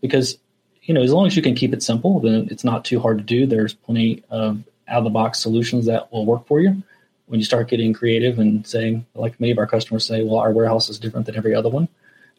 because 0.00 0.38
you 0.82 0.94
know 0.94 1.02
as 1.02 1.12
long 1.12 1.26
as 1.26 1.36
you 1.36 1.42
can 1.42 1.54
keep 1.54 1.74
it 1.74 1.82
simple, 1.82 2.18
then 2.20 2.48
it's 2.50 2.64
not 2.64 2.84
too 2.84 2.98
hard 2.98 3.18
to 3.18 3.24
do. 3.24 3.46
There's 3.46 3.74
plenty 3.74 4.24
of 4.30 4.62
out 4.88 4.98
of 4.98 5.04
the 5.04 5.10
box 5.10 5.38
solutions 5.38 5.84
that 5.84 6.10
will 6.12 6.24
work 6.24 6.46
for 6.46 6.60
you. 6.60 6.82
When 7.26 7.40
you 7.40 7.44
start 7.44 7.68
getting 7.68 7.92
creative 7.92 8.38
and 8.38 8.66
saying, 8.66 9.06
like 9.14 9.38
many 9.40 9.50
of 9.50 9.58
our 9.58 9.66
customers 9.66 10.06
say, 10.06 10.22
well, 10.22 10.36
our 10.36 10.52
warehouse 10.52 10.88
is 10.88 10.98
different 10.98 11.26
than 11.26 11.36
every 11.36 11.54
other 11.54 11.68
one, 11.68 11.88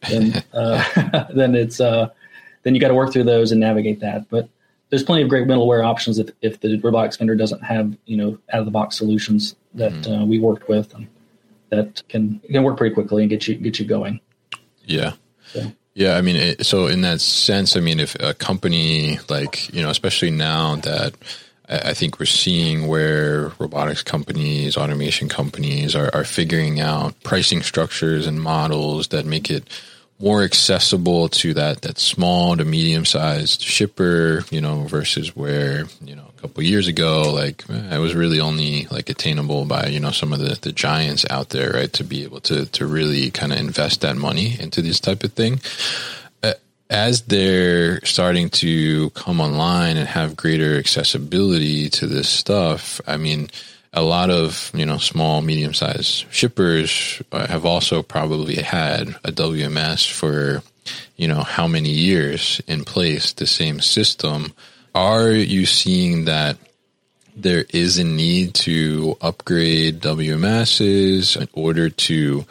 then 0.08 0.42
uh, 0.52 1.24
then 1.34 1.54
it's 1.54 1.80
uh, 1.80 2.08
then 2.62 2.74
you 2.74 2.80
got 2.80 2.88
to 2.88 2.94
work 2.94 3.12
through 3.12 3.24
those 3.24 3.52
and 3.52 3.60
navigate 3.60 4.00
that. 4.00 4.28
But 4.28 4.48
there's 4.90 5.02
plenty 5.02 5.22
of 5.22 5.28
great 5.28 5.46
middleware 5.46 5.84
options 5.84 6.18
if, 6.18 6.30
if 6.40 6.60
the 6.60 6.78
robotics 6.78 7.16
vendor 7.16 7.34
doesn't 7.34 7.62
have 7.62 7.96
you 8.06 8.16
know 8.16 8.38
out 8.52 8.60
of 8.60 8.64
the 8.64 8.70
box 8.70 8.96
solutions 8.96 9.54
that 9.74 9.92
mm. 9.92 10.22
uh, 10.22 10.24
we 10.24 10.38
worked 10.38 10.68
with 10.68 10.94
and 10.94 11.06
that 11.70 12.02
can 12.08 12.40
can 12.50 12.62
work 12.62 12.76
pretty 12.76 12.94
quickly 12.94 13.22
and 13.22 13.30
get 13.30 13.46
you 13.46 13.54
get 13.56 13.78
you 13.78 13.84
going. 13.84 14.20
Yeah. 14.84 15.12
So. 15.52 15.72
Yeah, 15.94 16.16
I 16.16 16.20
mean, 16.20 16.36
it, 16.36 16.64
so 16.64 16.86
in 16.86 17.00
that 17.00 17.20
sense, 17.20 17.76
I 17.76 17.80
mean, 17.80 17.98
if 17.98 18.14
a 18.20 18.32
company 18.32 19.18
like 19.28 19.72
you 19.74 19.82
know, 19.82 19.90
especially 19.90 20.30
now 20.30 20.76
that 20.76 21.14
I 21.68 21.92
think 21.92 22.18
we're 22.18 22.26
seeing 22.26 22.86
where 22.86 23.52
robotics 23.58 24.02
companies, 24.02 24.76
automation 24.76 25.28
companies 25.28 25.94
are, 25.94 26.10
are 26.14 26.24
figuring 26.24 26.80
out 26.80 27.14
pricing 27.22 27.62
structures 27.62 28.26
and 28.26 28.40
models 28.40 29.08
that 29.08 29.26
make 29.26 29.50
it 29.50 29.64
more 30.20 30.42
accessible 30.42 31.28
to 31.28 31.54
that 31.54 31.82
that 31.82 31.98
small 31.98 32.56
to 32.56 32.64
medium 32.64 33.04
sized 33.04 33.62
shipper, 33.62 34.44
you 34.50 34.60
know, 34.60 34.82
versus 34.84 35.36
where 35.36 35.84
you 36.02 36.16
know 36.16 36.24
a 36.36 36.40
couple 36.40 36.62
years 36.62 36.88
ago, 36.88 37.32
like 37.32 37.62
eh, 37.70 37.96
it 37.96 37.98
was 37.98 38.14
really 38.14 38.40
only 38.40 38.86
like 38.86 39.10
attainable 39.10 39.64
by 39.64 39.86
you 39.86 40.00
know 40.00 40.10
some 40.10 40.32
of 40.32 40.40
the 40.40 40.58
the 40.60 40.72
giants 40.72 41.24
out 41.30 41.50
there, 41.50 41.72
right? 41.72 41.92
To 41.92 42.04
be 42.04 42.24
able 42.24 42.40
to 42.42 42.66
to 42.66 42.86
really 42.86 43.30
kind 43.30 43.52
of 43.52 43.58
invest 43.58 44.00
that 44.00 44.16
money 44.16 44.56
into 44.58 44.82
this 44.82 45.00
type 45.00 45.22
of 45.22 45.34
thing. 45.34 45.60
As 46.90 47.22
they're 47.22 48.04
starting 48.04 48.48
to 48.50 49.10
come 49.10 49.40
online 49.40 49.98
and 49.98 50.08
have 50.08 50.36
greater 50.36 50.78
accessibility 50.78 51.90
to 51.90 52.06
this 52.06 52.28
stuff, 52.28 53.00
I 53.06 53.18
mean, 53.18 53.50
a 53.92 54.02
lot 54.02 54.30
of 54.30 54.70
you 54.74 54.86
know 54.86 54.98
small 54.98 55.42
medium 55.42 55.74
sized 55.74 56.26
shippers 56.30 57.22
uh, 57.32 57.46
have 57.46 57.64
also 57.64 58.02
probably 58.02 58.56
had 58.56 59.08
a 59.24 59.32
WMS 59.32 60.10
for 60.10 60.62
you 61.16 61.28
know 61.28 61.42
how 61.42 61.66
many 61.66 61.90
years 61.90 62.60
in 62.66 62.84
place 62.84 63.32
the 63.32 63.46
same 63.46 63.80
system. 63.80 64.54
Are 64.94 65.30
you 65.30 65.66
seeing 65.66 66.24
that 66.24 66.58
there 67.36 67.64
is 67.70 67.98
a 67.98 68.04
need 68.04 68.54
to 68.54 69.16
upgrade 69.20 70.00
WMSs 70.00 71.40
in 71.40 71.48
order 71.52 71.88
to 71.88 72.44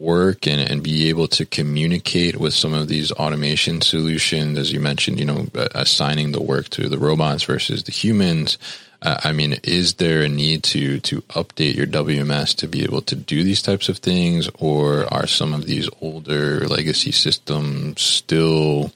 work 0.00 0.46
and, 0.46 0.60
and 0.60 0.82
be 0.82 1.08
able 1.08 1.28
to 1.28 1.44
communicate 1.44 2.36
with 2.38 2.54
some 2.54 2.72
of 2.72 2.88
these 2.88 3.12
automation 3.12 3.80
solutions 3.80 4.58
as 4.58 4.72
you 4.72 4.80
mentioned 4.80 5.18
you 5.18 5.26
know 5.26 5.46
assigning 5.74 6.32
the 6.32 6.42
work 6.42 6.68
to 6.70 6.88
the 6.88 6.98
robots 6.98 7.44
versus 7.44 7.84
the 7.84 7.92
humans 7.92 8.58
uh, 9.02 9.18
I 9.24 9.32
mean, 9.32 9.58
is 9.62 9.94
there 9.94 10.22
a 10.22 10.28
need 10.28 10.62
to 10.64 11.00
to 11.00 11.22
update 11.22 11.74
your 11.74 11.86
WMS 11.86 12.54
to 12.56 12.68
be 12.68 12.84
able 12.84 13.00
to 13.02 13.16
do 13.16 13.42
these 13.42 13.62
types 13.62 13.88
of 13.88 13.98
things, 13.98 14.50
or 14.58 15.12
are 15.12 15.26
some 15.26 15.54
of 15.54 15.66
these 15.66 15.88
older 16.02 16.66
legacy 16.68 17.10
systems 17.10 18.02
still 18.02 18.92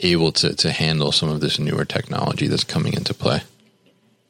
able 0.00 0.32
to 0.32 0.54
to 0.54 0.70
handle 0.70 1.10
some 1.10 1.30
of 1.30 1.40
this 1.40 1.58
newer 1.58 1.86
technology 1.86 2.48
that's 2.48 2.64
coming 2.64 2.92
into 2.92 3.14
play? 3.14 3.42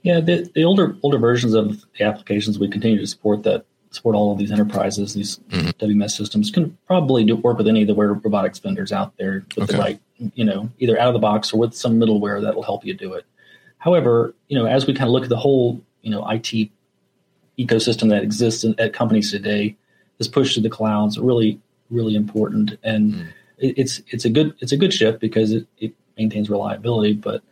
Yeah, 0.02 0.20
the, 0.20 0.48
the 0.54 0.64
older 0.64 0.96
older 1.02 1.18
versions 1.18 1.54
of 1.54 1.84
the 1.98 2.04
applications 2.04 2.58
we 2.58 2.68
continue 2.68 3.00
to 3.00 3.06
support 3.06 3.42
that 3.44 3.64
support 3.94 4.16
all 4.16 4.32
of 4.32 4.38
these 4.38 4.50
enterprises, 4.50 5.14
these 5.14 5.38
mm-hmm. 5.50 5.68
WMS 5.68 6.12
systems 6.12 6.50
can 6.50 6.76
probably 6.86 7.24
do 7.24 7.36
work 7.36 7.58
with 7.58 7.68
any 7.68 7.82
of 7.82 7.88
the 7.88 7.94
robotics 7.94 8.58
vendors 8.58 8.92
out 8.92 9.16
there 9.16 9.44
with 9.56 9.64
okay. 9.64 9.72
the 9.72 9.78
right, 9.78 10.00
you 10.34 10.44
know, 10.44 10.70
either 10.78 10.98
out 10.98 11.08
of 11.08 11.14
the 11.14 11.20
box 11.20 11.52
or 11.52 11.58
with 11.58 11.74
some 11.74 11.98
middleware 11.98 12.42
that 12.42 12.54
will 12.54 12.62
help 12.62 12.84
you 12.84 12.94
do 12.94 13.14
it. 13.14 13.24
However, 13.78 14.34
you 14.48 14.58
know, 14.58 14.66
as 14.66 14.86
we 14.86 14.94
kind 14.94 15.08
of 15.08 15.12
look 15.12 15.24
at 15.24 15.28
the 15.28 15.36
whole, 15.36 15.80
you 16.02 16.10
know, 16.10 16.28
IT 16.28 16.70
ecosystem 17.58 18.08
that 18.08 18.22
exists 18.22 18.64
in, 18.64 18.74
at 18.78 18.92
companies 18.92 19.30
today, 19.30 19.76
this 20.18 20.28
push 20.28 20.54
to 20.54 20.60
the 20.60 20.70
clouds 20.70 21.18
really, 21.18 21.60
really 21.90 22.14
important, 22.14 22.78
and 22.82 23.14
mm. 23.14 23.26
it, 23.58 23.78
it's 23.78 24.00
it's 24.08 24.24
a 24.24 24.30
good 24.30 24.54
it's 24.60 24.72
a 24.72 24.76
good 24.76 24.92
shift 24.92 25.20
because 25.20 25.52
it, 25.52 25.66
it 25.78 25.92
maintains 26.16 26.48
reliability, 26.48 27.14
but 27.14 27.42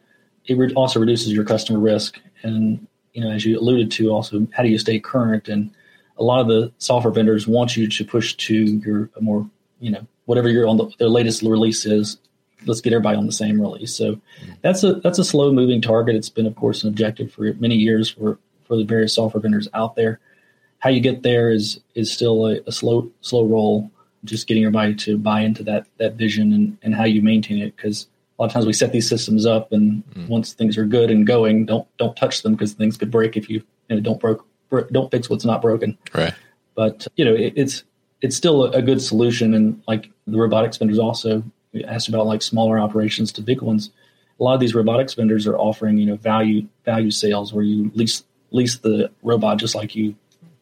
it 0.46 0.56
re- 0.56 0.72
also 0.74 1.00
reduces 1.00 1.32
your 1.32 1.44
customer 1.44 1.78
risk. 1.78 2.18
And 2.42 2.86
you 3.12 3.22
know, 3.22 3.30
as 3.30 3.44
you 3.44 3.58
alluded 3.58 3.90
to, 3.92 4.10
also 4.10 4.46
how 4.52 4.62
do 4.62 4.68
you 4.68 4.78
stay 4.78 4.98
current? 4.98 5.48
And 5.48 5.70
a 6.18 6.22
lot 6.22 6.40
of 6.40 6.48
the 6.48 6.72
software 6.78 7.12
vendors 7.12 7.46
want 7.46 7.76
you 7.76 7.88
to 7.88 8.04
push 8.04 8.34
to 8.34 8.54
your 8.54 9.10
more, 9.20 9.48
you 9.80 9.90
know, 9.90 10.06
whatever 10.26 10.48
your 10.48 10.66
on 10.68 10.76
the, 10.76 10.90
their 10.98 11.08
latest 11.08 11.42
release 11.42 11.84
is 11.86 12.18
let's 12.66 12.80
get 12.80 12.92
everybody 12.92 13.16
on 13.16 13.26
the 13.26 13.32
same 13.32 13.60
release. 13.60 13.94
So 13.94 14.20
that's 14.60 14.84
a 14.84 14.94
that's 14.94 15.18
a 15.18 15.24
slow 15.24 15.52
moving 15.52 15.80
target. 15.80 16.14
It's 16.16 16.28
been, 16.28 16.46
of 16.46 16.54
course, 16.56 16.82
an 16.82 16.88
objective 16.88 17.32
for 17.32 17.52
many 17.54 17.76
years 17.76 18.10
for 18.10 18.38
for 18.64 18.76
the 18.76 18.84
various 18.84 19.14
software 19.14 19.40
vendors 19.40 19.68
out 19.74 19.96
there. 19.96 20.20
How 20.78 20.90
you 20.90 21.00
get 21.00 21.22
there 21.22 21.50
is 21.50 21.80
is 21.94 22.12
still 22.12 22.46
a, 22.46 22.60
a 22.66 22.72
slow 22.72 23.10
slow 23.20 23.44
roll. 23.44 23.90
Just 24.24 24.46
getting 24.46 24.62
everybody 24.62 24.94
to 24.94 25.18
buy 25.18 25.40
into 25.40 25.64
that 25.64 25.86
that 25.98 26.14
vision 26.14 26.52
and, 26.52 26.78
and 26.82 26.94
how 26.94 27.04
you 27.04 27.22
maintain 27.22 27.58
it 27.58 27.76
because 27.76 28.06
a 28.38 28.42
lot 28.42 28.46
of 28.46 28.52
times 28.52 28.66
we 28.66 28.72
set 28.72 28.92
these 28.92 29.08
systems 29.08 29.46
up 29.46 29.72
and 29.72 30.02
mm. 30.14 30.28
once 30.28 30.52
things 30.52 30.78
are 30.78 30.86
good 30.86 31.10
and 31.10 31.26
going, 31.26 31.66
don't 31.66 31.86
don't 31.96 32.16
touch 32.16 32.42
them 32.42 32.52
because 32.52 32.72
things 32.72 32.96
could 32.96 33.10
break 33.10 33.36
if 33.36 33.50
you, 33.50 33.62
you 33.88 33.96
know, 33.96 34.00
don't 34.00 34.20
broke 34.20 34.46
don't 34.90 35.10
fix 35.10 35.28
what's 35.28 35.44
not 35.44 35.62
broken. 35.62 35.98
Right. 36.14 36.34
But 36.74 37.06
you 37.16 37.24
know 37.24 37.34
it, 37.34 37.52
it's 37.56 37.84
it's 38.20 38.36
still 38.36 38.64
a, 38.64 38.80
good 38.80 39.02
solution 39.02 39.52
and 39.52 39.82
like 39.88 40.08
the 40.26 40.38
robotics 40.38 40.76
vendors 40.76 40.98
also 40.98 41.42
asked 41.86 42.08
about 42.08 42.26
like 42.26 42.40
smaller 42.40 42.78
operations 42.78 43.32
to 43.32 43.42
big 43.42 43.60
ones. 43.60 43.90
A 44.38 44.44
lot 44.44 44.54
of 44.54 44.60
these 44.60 44.74
robotics 44.74 45.14
vendors 45.14 45.46
are 45.46 45.56
offering, 45.56 45.98
you 45.98 46.06
know, 46.06 46.16
value 46.16 46.66
value 46.84 47.10
sales 47.10 47.52
where 47.52 47.64
you 47.64 47.90
lease 47.94 48.24
lease 48.50 48.76
the 48.76 49.10
robot 49.22 49.58
just 49.58 49.74
like 49.74 49.96
you, 49.96 50.14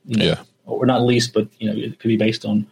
you 0.06 0.16
know, 0.16 0.24
yeah. 0.24 0.42
or 0.66 0.86
not 0.86 1.02
lease, 1.02 1.28
but 1.28 1.48
you 1.58 1.68
know, 1.68 1.76
it 1.76 1.98
could 1.98 2.08
be 2.08 2.16
based 2.16 2.44
on 2.44 2.66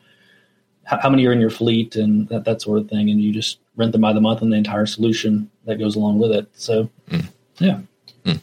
how, 0.85 0.99
how 1.03 1.11
many 1.11 1.27
are 1.27 1.33
in 1.33 1.41
your 1.41 1.51
fleet 1.51 1.97
and 1.97 2.29
that, 2.29 2.45
that 2.45 2.63
sort 2.63 2.79
of 2.79 2.89
thing, 2.89 3.11
and 3.11 3.21
you 3.21 3.33
just 3.33 3.59
rent 3.77 3.93
them 3.93 4.01
by 4.01 4.13
the 4.13 4.21
month 4.21 4.43
and 4.43 4.53
the 4.53 4.57
entire 4.57 4.87
solution 4.87 5.51
that 5.65 5.79
goes 5.79 5.97
along 5.97 6.19
with 6.19 6.33
it. 6.33 6.49
So, 6.55 6.89
mm. 7.11 7.29
yeah. 7.59 7.81
Hmm. 8.29 8.37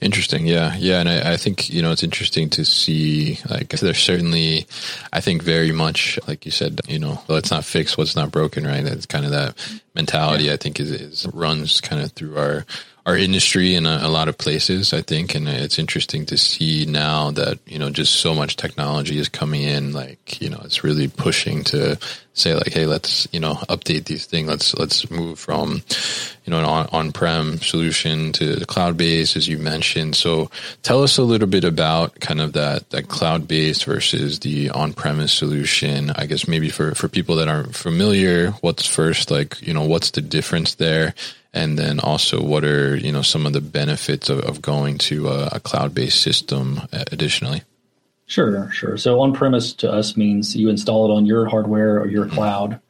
Interesting. 0.00 0.46
Yeah. 0.46 0.74
Yeah. 0.76 0.98
And 0.98 1.08
I, 1.08 1.34
I, 1.34 1.36
think, 1.36 1.70
you 1.70 1.80
know, 1.80 1.92
it's 1.92 2.02
interesting 2.02 2.50
to 2.50 2.64
see, 2.64 3.38
like, 3.48 3.68
there's 3.68 3.98
certainly, 3.98 4.66
I 5.12 5.20
think 5.20 5.44
very 5.44 5.70
much, 5.70 6.18
like 6.26 6.44
you 6.44 6.50
said, 6.50 6.80
you 6.88 6.98
know, 6.98 7.22
let's 7.28 7.52
not 7.52 7.64
fix 7.64 7.96
what's 7.96 8.16
not 8.16 8.32
broken, 8.32 8.66
right? 8.66 8.84
It's 8.84 9.06
kind 9.06 9.24
of 9.24 9.30
that 9.30 9.54
mentality, 9.94 10.44
yeah. 10.44 10.54
I 10.54 10.56
think 10.56 10.80
is, 10.80 10.90
is 10.90 11.26
runs 11.32 11.80
kind 11.80 12.02
of 12.02 12.10
through 12.12 12.36
our, 12.36 12.66
our 13.08 13.16
industry 13.16 13.74
in 13.74 13.86
a, 13.86 14.00
a, 14.02 14.08
lot 14.08 14.28
of 14.28 14.36
places, 14.36 14.92
I 14.92 15.00
think. 15.00 15.34
And 15.34 15.48
it's 15.48 15.78
interesting 15.78 16.26
to 16.26 16.36
see 16.36 16.84
now 16.84 17.30
that, 17.30 17.58
you 17.66 17.78
know, 17.78 17.88
just 17.88 18.16
so 18.16 18.34
much 18.34 18.56
technology 18.56 19.18
is 19.18 19.30
coming 19.30 19.62
in, 19.62 19.94
like, 19.94 20.42
you 20.42 20.50
know, 20.50 20.60
it's 20.62 20.84
really 20.84 21.08
pushing 21.08 21.64
to 21.64 21.98
say 22.34 22.54
like, 22.54 22.68
Hey, 22.68 22.84
let's, 22.84 23.26
you 23.32 23.40
know, 23.40 23.54
update 23.70 24.04
these 24.04 24.26
things. 24.26 24.46
Let's, 24.46 24.74
let's 24.74 25.10
move 25.10 25.38
from, 25.38 25.82
you 26.44 26.50
know, 26.50 26.58
an 26.58 26.66
on, 26.66 26.86
on-prem 26.92 27.56
solution 27.60 28.32
to 28.32 28.56
the 28.56 28.66
cloud-based, 28.66 29.36
as 29.36 29.48
you 29.48 29.56
mentioned. 29.56 30.14
So 30.14 30.50
tell 30.82 31.02
us 31.02 31.16
a 31.16 31.22
little 31.22 31.48
bit 31.48 31.64
about 31.64 32.20
kind 32.20 32.42
of 32.42 32.52
that, 32.52 32.90
that 32.90 33.08
cloud-based 33.08 33.86
versus 33.86 34.40
the 34.40 34.68
on-premise 34.68 35.32
solution. 35.32 36.10
I 36.10 36.26
guess 36.26 36.46
maybe 36.46 36.68
for, 36.68 36.94
for 36.94 37.08
people 37.08 37.36
that 37.36 37.48
aren't 37.48 37.74
familiar, 37.74 38.50
what's 38.60 38.86
first, 38.86 39.30
like, 39.30 39.66
you 39.66 39.72
know, 39.72 39.86
what's 39.86 40.10
the 40.10 40.20
difference 40.20 40.74
there? 40.74 41.14
And 41.52 41.78
then 41.78 41.98
also 42.00 42.42
what 42.42 42.64
are 42.64 42.96
you 42.96 43.12
know 43.12 43.22
some 43.22 43.46
of 43.46 43.52
the 43.52 43.60
benefits 43.60 44.28
of, 44.28 44.40
of 44.40 44.62
going 44.62 44.98
to 44.98 45.28
a, 45.28 45.46
a 45.52 45.60
cloud-based 45.60 46.20
system 46.20 46.82
uh, 46.92 47.04
additionally? 47.12 47.62
Sure 48.26 48.70
sure. 48.70 48.96
So 48.96 49.20
on-premise 49.20 49.72
to 49.74 49.90
us 49.90 50.16
means 50.16 50.54
you 50.54 50.68
install 50.68 51.10
it 51.10 51.14
on 51.14 51.24
your 51.24 51.46
hardware 51.46 51.98
or 51.98 52.08
your 52.08 52.26
mm-hmm. 52.26 52.34
cloud 52.34 52.80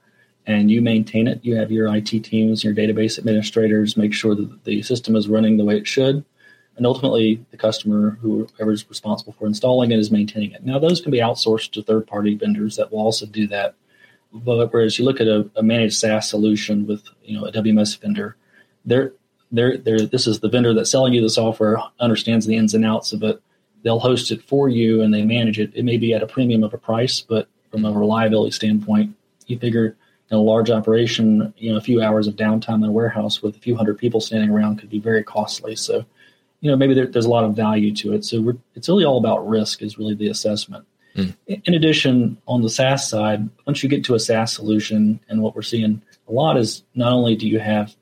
and 0.46 0.70
you 0.70 0.80
maintain 0.80 1.28
it. 1.28 1.44
You 1.44 1.56
have 1.56 1.70
your 1.70 1.94
it 1.94 2.24
teams 2.24 2.64
your 2.64 2.74
database 2.74 3.18
administrators 3.18 3.96
make 3.96 4.12
sure 4.12 4.34
that 4.34 4.64
the 4.64 4.82
system 4.82 5.14
is 5.14 5.28
running 5.28 5.56
the 5.56 5.64
way 5.64 5.76
it 5.76 5.86
should. 5.86 6.24
And 6.76 6.86
ultimately 6.86 7.44
the 7.50 7.56
customer 7.56 8.18
whoever 8.22 8.72
is 8.72 8.88
responsible 8.88 9.34
for 9.34 9.46
installing 9.46 9.92
it 9.92 9.98
is 9.98 10.10
maintaining 10.10 10.52
it. 10.52 10.64
Now 10.64 10.78
those 10.78 11.00
can 11.00 11.12
be 11.12 11.18
outsourced 11.18 11.72
to 11.72 11.82
third-party 11.82 12.34
vendors 12.36 12.76
that 12.76 12.90
will 12.90 13.00
also 13.00 13.26
do 13.26 13.46
that. 13.48 13.74
But 14.32 14.72
whereas 14.72 14.98
you 14.98 15.04
look 15.04 15.20
at 15.20 15.26
a, 15.26 15.48
a 15.56 15.62
managed 15.62 15.96
SaaS 15.96 16.28
solution 16.28 16.86
with 16.86 17.04
you 17.22 17.38
know 17.38 17.46
a 17.46 17.52
WMS 17.52 17.98
vendor, 18.00 18.36
they're 18.88 19.12
they're 19.52 19.76
they're 19.76 20.06
this 20.06 20.26
is 20.26 20.40
the 20.40 20.48
vendor 20.48 20.74
that's 20.74 20.90
selling 20.90 21.12
you 21.12 21.20
the 21.20 21.30
software 21.30 21.78
understands 22.00 22.46
the 22.46 22.56
ins 22.56 22.74
and 22.74 22.84
outs 22.84 23.12
of 23.12 23.22
it. 23.22 23.40
They'll 23.82 24.00
host 24.00 24.32
it 24.32 24.42
for 24.42 24.68
you 24.68 25.02
and 25.02 25.14
they 25.14 25.22
manage 25.22 25.58
it. 25.60 25.70
It 25.74 25.84
may 25.84 25.96
be 25.96 26.12
at 26.12 26.22
a 26.22 26.26
premium 26.26 26.64
of 26.64 26.74
a 26.74 26.78
price, 26.78 27.20
but 27.20 27.48
from 27.70 27.84
a 27.84 27.92
reliability 27.92 28.50
standpoint, 28.50 29.14
you 29.46 29.58
figure 29.58 29.96
in 30.30 30.36
a 30.36 30.40
large 30.40 30.70
operation, 30.70 31.54
you 31.56 31.70
know, 31.70 31.78
a 31.78 31.80
few 31.80 32.02
hours 32.02 32.26
of 32.26 32.34
downtime 32.34 32.76
in 32.76 32.84
a 32.84 32.92
warehouse 32.92 33.40
with 33.40 33.56
a 33.56 33.60
few 33.60 33.76
hundred 33.76 33.98
people 33.98 34.20
standing 34.20 34.50
around 34.50 34.76
could 34.78 34.90
be 34.90 34.98
very 34.98 35.22
costly. 35.22 35.76
So, 35.76 36.04
you 36.60 36.70
know, 36.70 36.76
maybe 36.76 36.92
there, 36.92 37.06
there's 37.06 37.24
a 37.24 37.30
lot 37.30 37.44
of 37.44 37.54
value 37.54 37.94
to 37.96 38.12
it. 38.12 38.24
So 38.24 38.54
it's 38.74 38.88
really 38.88 39.04
all 39.04 39.18
about 39.18 39.48
risk 39.48 39.80
is 39.80 39.96
really 39.96 40.14
the 40.14 40.28
assessment. 40.28 40.84
Mm. 41.14 41.34
In 41.46 41.74
addition, 41.74 42.36
on 42.46 42.62
the 42.62 42.68
SaaS 42.68 43.08
side, 43.08 43.48
once 43.66 43.82
you 43.82 43.88
get 43.88 44.04
to 44.04 44.14
a 44.14 44.20
SaaS 44.20 44.52
solution, 44.52 45.20
and 45.28 45.40
what 45.40 45.54
we're 45.54 45.62
seeing 45.62 46.02
a 46.28 46.32
lot 46.32 46.58
is 46.58 46.82
not 46.94 47.12
only 47.12 47.36
do 47.36 47.48
you 47.48 47.58
have 47.58 47.96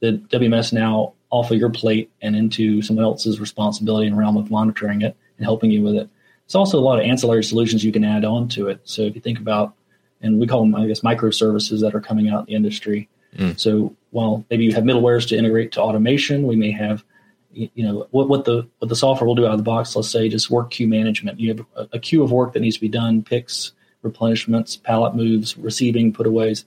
the 0.00 0.12
WMS 0.30 0.72
now 0.72 1.14
off 1.30 1.50
of 1.50 1.58
your 1.58 1.70
plate 1.70 2.10
and 2.22 2.34
into 2.34 2.80
someone 2.82 3.04
else's 3.04 3.40
responsibility 3.40 4.06
and 4.06 4.16
realm 4.16 4.36
of 4.36 4.50
monitoring 4.50 5.02
it 5.02 5.16
and 5.36 5.44
helping 5.44 5.70
you 5.70 5.82
with 5.82 5.94
it. 5.94 6.08
It's 6.44 6.54
also 6.54 6.78
a 6.78 6.80
lot 6.80 6.98
of 6.98 7.04
ancillary 7.04 7.44
solutions 7.44 7.84
you 7.84 7.92
can 7.92 8.04
add 8.04 8.24
on 8.24 8.48
to 8.50 8.68
it. 8.68 8.80
So 8.84 9.02
if 9.02 9.14
you 9.14 9.20
think 9.20 9.38
about, 9.38 9.74
and 10.22 10.40
we 10.40 10.46
call 10.46 10.62
them, 10.62 10.74
I 10.74 10.86
guess, 10.86 11.00
microservices 11.00 11.80
that 11.80 11.94
are 11.94 12.00
coming 12.00 12.30
out 12.30 12.40
in 12.40 12.46
the 12.46 12.54
industry. 12.54 13.08
Mm. 13.36 13.58
So 13.60 13.94
while 14.10 14.44
maybe 14.50 14.64
you 14.64 14.72
have 14.72 14.84
middlewares 14.84 15.28
to 15.28 15.36
integrate 15.36 15.72
to 15.72 15.82
automation, 15.82 16.46
we 16.46 16.56
may 16.56 16.70
have, 16.70 17.04
you 17.52 17.70
know, 17.76 18.06
what, 18.10 18.28
what 18.28 18.44
the 18.44 18.66
what 18.78 18.88
the 18.88 18.96
software 18.96 19.26
will 19.26 19.34
do 19.34 19.46
out 19.46 19.52
of 19.52 19.58
the 19.58 19.64
box. 19.64 19.94
Let's 19.94 20.10
say 20.10 20.28
just 20.28 20.50
work 20.50 20.70
queue 20.70 20.88
management. 20.88 21.38
You 21.38 21.48
have 21.54 21.66
a, 21.76 21.88
a 21.94 21.98
queue 21.98 22.22
of 22.22 22.32
work 22.32 22.54
that 22.54 22.60
needs 22.60 22.76
to 22.76 22.80
be 22.80 22.88
done, 22.88 23.22
picks, 23.22 23.72
replenishments, 24.02 24.82
pallet 24.82 25.14
moves, 25.14 25.56
receiving, 25.58 26.12
putaways. 26.12 26.64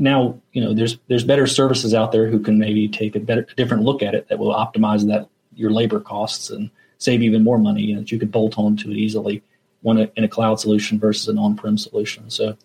Now, 0.00 0.40
you 0.52 0.64
know, 0.64 0.72
there's 0.72 0.98
there's 1.08 1.24
better 1.24 1.46
services 1.46 1.92
out 1.92 2.10
there 2.10 2.26
who 2.26 2.40
can 2.40 2.58
maybe 2.58 2.88
take 2.88 3.14
a 3.14 3.20
better, 3.20 3.46
a 3.50 3.54
different 3.54 3.82
look 3.82 4.02
at 4.02 4.14
it 4.14 4.28
that 4.28 4.38
will 4.38 4.54
optimize 4.54 5.06
that 5.08 5.28
your 5.54 5.70
labor 5.70 6.00
costs 6.00 6.48
and 6.48 6.70
save 6.96 7.22
even 7.22 7.44
more 7.44 7.58
money. 7.58 7.82
You 7.82 7.94
know, 7.94 8.00
that 8.00 8.10
you 8.10 8.18
could 8.18 8.32
bolt 8.32 8.58
on 8.58 8.76
to 8.78 8.90
it 8.90 8.96
easily, 8.96 9.42
one 9.82 9.98
in 9.98 10.24
a 10.24 10.28
cloud 10.28 10.58
solution 10.58 10.98
versus 10.98 11.28
an 11.28 11.38
on-prem 11.38 11.76
solution. 11.76 12.30
So, 12.30 12.56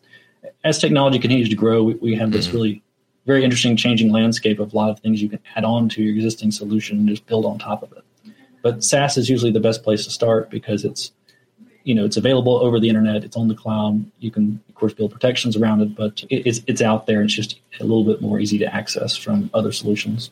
as 0.64 0.80
technology 0.80 1.20
continues 1.20 1.50
to 1.50 1.56
grow, 1.56 1.84
we, 1.84 1.94
we 1.96 2.16
have 2.16 2.32
this 2.32 2.48
mm-hmm. 2.48 2.56
really 2.56 2.84
very 3.26 3.44
interesting 3.44 3.76
changing 3.76 4.12
landscape 4.12 4.60
of 4.60 4.72
a 4.72 4.76
lot 4.76 4.90
of 4.90 5.00
things 5.00 5.22
you 5.22 5.30
can 5.30 5.40
add 5.56 5.66
on 5.66 5.90
to 5.90 6.02
your 6.02 6.16
existing 6.16 6.52
solution 6.52 7.00
and 7.00 7.10
just 7.10 7.26
build 7.26 7.46
on 7.46 7.60
top 7.60 7.84
of 7.84 7.92
it. 7.92 8.04
But 8.62 8.84
SaaS 8.84 9.18
is 9.18 9.30
usually 9.30 9.52
the 9.52 9.60
best 9.60 9.84
place 9.84 10.06
to 10.06 10.10
start 10.10 10.50
because 10.50 10.86
it's 10.86 11.12
you 11.86 11.96
know 11.96 12.04
it's 12.04 12.18
available 12.18 12.58
over 12.58 12.80
the 12.80 12.90
internet 12.90 13.24
it's 13.24 13.38
on 13.38 13.48
the 13.48 13.56
cloud 13.56 14.04
you 14.20 14.30
can 14.30 14.60
of 14.68 14.76
course 14.76 14.94
build 14.94 15.12
protections 15.12 15.56
around 15.56 15.82
it 15.82 15.96
but 15.96 16.24
it's 16.30 16.60
it's 16.68 16.82
out 16.82 17.06
there 17.06 17.22
it's 17.22 17.34
just 17.34 17.60
a 17.80 17.84
little 17.84 18.04
bit 18.04 18.22
more 18.22 18.40
easy 18.40 18.58
to 18.58 18.76
access 18.76 19.16
from 19.16 19.50
other 19.54 19.72
solutions. 19.72 20.32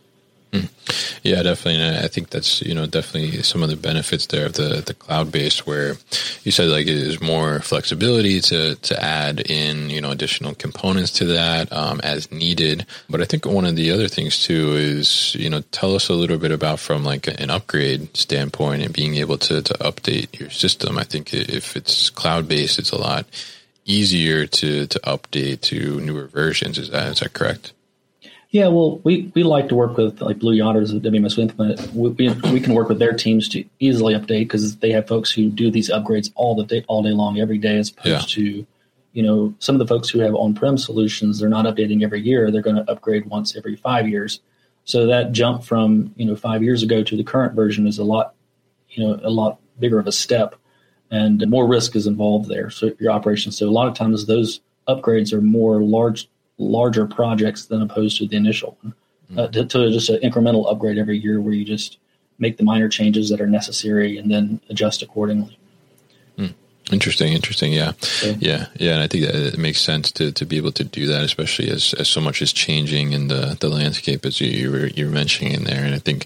Yeah, 1.23 1.41
definitely. 1.41 1.81
And 1.81 2.05
I 2.05 2.07
think 2.07 2.29
that's, 2.29 2.61
you 2.61 2.75
know, 2.75 2.85
definitely 2.85 3.41
some 3.43 3.63
of 3.63 3.69
the 3.69 3.75
benefits 3.75 4.27
there 4.27 4.45
of 4.45 4.53
the, 4.53 4.83
the 4.85 4.93
cloud 4.93 5.31
based 5.31 5.65
where 5.65 5.95
you 6.43 6.51
said 6.51 6.67
like 6.67 6.85
it 6.85 6.89
is 6.95 7.21
more 7.21 7.59
flexibility 7.61 8.39
to, 8.41 8.75
to 8.75 9.03
add 9.03 9.39
in, 9.49 9.89
you 9.89 10.01
know, 10.01 10.11
additional 10.11 10.53
components 10.53 11.11
to 11.11 11.25
that 11.25 11.71
um, 11.71 11.99
as 12.01 12.31
needed. 12.31 12.85
But 13.09 13.21
I 13.21 13.25
think 13.25 13.45
one 13.45 13.65
of 13.65 13.75
the 13.75 13.91
other 13.91 14.07
things 14.07 14.43
too 14.43 14.73
is, 14.73 15.33
you 15.35 15.49
know, 15.49 15.61
tell 15.71 15.95
us 15.95 16.09
a 16.09 16.13
little 16.13 16.37
bit 16.37 16.51
about 16.51 16.79
from 16.79 17.03
like 17.03 17.27
an 17.27 17.49
upgrade 17.49 18.15
standpoint 18.15 18.83
and 18.83 18.93
being 18.93 19.15
able 19.15 19.37
to, 19.39 19.61
to 19.61 19.73
update 19.75 20.39
your 20.39 20.49
system. 20.49 20.97
I 20.97 21.03
think 21.03 21.33
if 21.33 21.75
it's 21.75 22.09
cloud 22.09 22.47
based, 22.47 22.79
it's 22.79 22.91
a 22.91 22.97
lot 22.99 23.25
easier 23.85 24.45
to, 24.45 24.87
to 24.87 24.99
update 24.99 25.61
to 25.61 25.99
newer 25.99 26.27
versions. 26.27 26.77
Is 26.77 26.89
that, 26.91 27.07
is 27.07 27.19
that 27.19 27.33
correct? 27.33 27.72
Yeah, 28.53 28.67
well, 28.67 28.99
we, 28.99 29.31
we 29.33 29.41
like 29.41 29.67
to 29.69 29.75
work 29.75 29.97
with 29.97 30.21
like 30.21 30.37
Blue 30.37 30.53
Yonder's 30.53 30.93
WMS 30.93 31.39
Implement. 31.39 31.91
We, 31.91 32.09
we, 32.09 32.29
we 32.51 32.59
can 32.59 32.75
work 32.75 32.87
with 32.87 32.99
their 32.99 33.11
teams 33.11 33.49
to 33.49 33.65
easily 33.79 34.13
update 34.13 34.41
because 34.41 34.77
they 34.77 34.91
have 34.91 35.07
folks 35.07 35.31
who 35.31 35.49
do 35.49 35.71
these 35.71 35.89
upgrades 35.89 36.31
all 36.35 36.53
the 36.53 36.63
day, 36.63 36.85
all 36.87 37.01
day 37.01 37.13
long, 37.13 37.39
every 37.39 37.57
day, 37.57 37.79
as 37.79 37.89
opposed 37.89 38.37
yeah. 38.37 38.43
to, 38.43 38.67
you 39.13 39.23
know, 39.23 39.55
some 39.57 39.73
of 39.73 39.79
the 39.79 39.87
folks 39.87 40.07
who 40.07 40.19
have 40.19 40.35
on-prem 40.35 40.77
solutions. 40.77 41.39
They're 41.39 41.49
not 41.49 41.65
updating 41.65 42.03
every 42.03 42.21
year; 42.21 42.51
they're 42.51 42.61
going 42.61 42.75
to 42.75 42.91
upgrade 42.91 43.25
once 43.25 43.55
every 43.55 43.75
five 43.75 44.07
years. 44.07 44.39
So 44.85 45.07
that 45.07 45.31
jump 45.31 45.63
from 45.63 46.13
you 46.15 46.25
know 46.25 46.35
five 46.35 46.61
years 46.61 46.83
ago 46.83 47.01
to 47.01 47.17
the 47.17 47.23
current 47.23 47.55
version 47.55 47.87
is 47.87 47.97
a 47.97 48.03
lot, 48.03 48.35
you 48.89 49.03
know, 49.03 49.19
a 49.23 49.31
lot 49.31 49.59
bigger 49.79 49.97
of 49.97 50.05
a 50.05 50.11
step, 50.11 50.53
and 51.09 51.43
more 51.49 51.67
risk 51.67 51.95
is 51.95 52.05
involved 52.05 52.49
there. 52.49 52.69
So 52.69 52.91
your 52.99 53.13
operations. 53.13 53.57
So 53.57 53.67
a 53.67 53.71
lot 53.71 53.87
of 53.87 53.95
times 53.95 54.27
those 54.27 54.61
upgrades 54.87 55.33
are 55.33 55.41
more 55.41 55.81
large 55.81 56.29
larger 56.69 57.05
projects 57.05 57.65
than 57.65 57.81
opposed 57.81 58.17
to 58.17 58.27
the 58.27 58.35
initial 58.35 58.77
one. 58.81 58.93
Mm-hmm. 59.29 59.39
Uh, 59.39 59.47
to, 59.47 59.65
to, 59.65 59.91
just 59.91 60.09
an 60.09 60.19
incremental 60.21 60.71
upgrade 60.71 60.97
every 60.97 61.17
year 61.17 61.39
where 61.39 61.53
you 61.53 61.65
just 61.65 61.97
make 62.39 62.57
the 62.57 62.63
minor 62.63 62.89
changes 62.89 63.29
that 63.29 63.39
are 63.39 63.47
necessary 63.47 64.17
and 64.17 64.29
then 64.29 64.59
adjust 64.69 65.01
accordingly. 65.01 65.57
Mm. 66.37 66.53
Interesting, 66.91 67.33
interesting. 67.33 67.71
Yeah. 67.71 67.93
Yeah. 68.39 68.67
Yeah. 68.75 68.93
And 68.93 69.01
I 69.01 69.07
think 69.07 69.25
that 69.25 69.35
it 69.35 69.57
makes 69.57 69.79
sense 69.79 70.11
to, 70.13 70.31
to 70.33 70.45
be 70.45 70.57
able 70.57 70.73
to 70.73 70.83
do 70.83 71.07
that, 71.07 71.23
especially 71.23 71.69
as, 71.69 71.93
as 71.93 72.09
so 72.09 72.19
much 72.19 72.41
is 72.41 72.51
changing 72.51 73.13
in 73.13 73.29
the, 73.29 73.55
the 73.59 73.69
landscape 73.69 74.25
as 74.25 74.41
you, 74.41 74.47
you 74.47 74.71
were, 74.71 74.87
you 74.87 75.05
were 75.05 75.11
mentioning 75.11 75.53
in 75.53 75.63
there. 75.63 75.83
And 75.85 75.95
I 75.95 75.99
think 75.99 76.25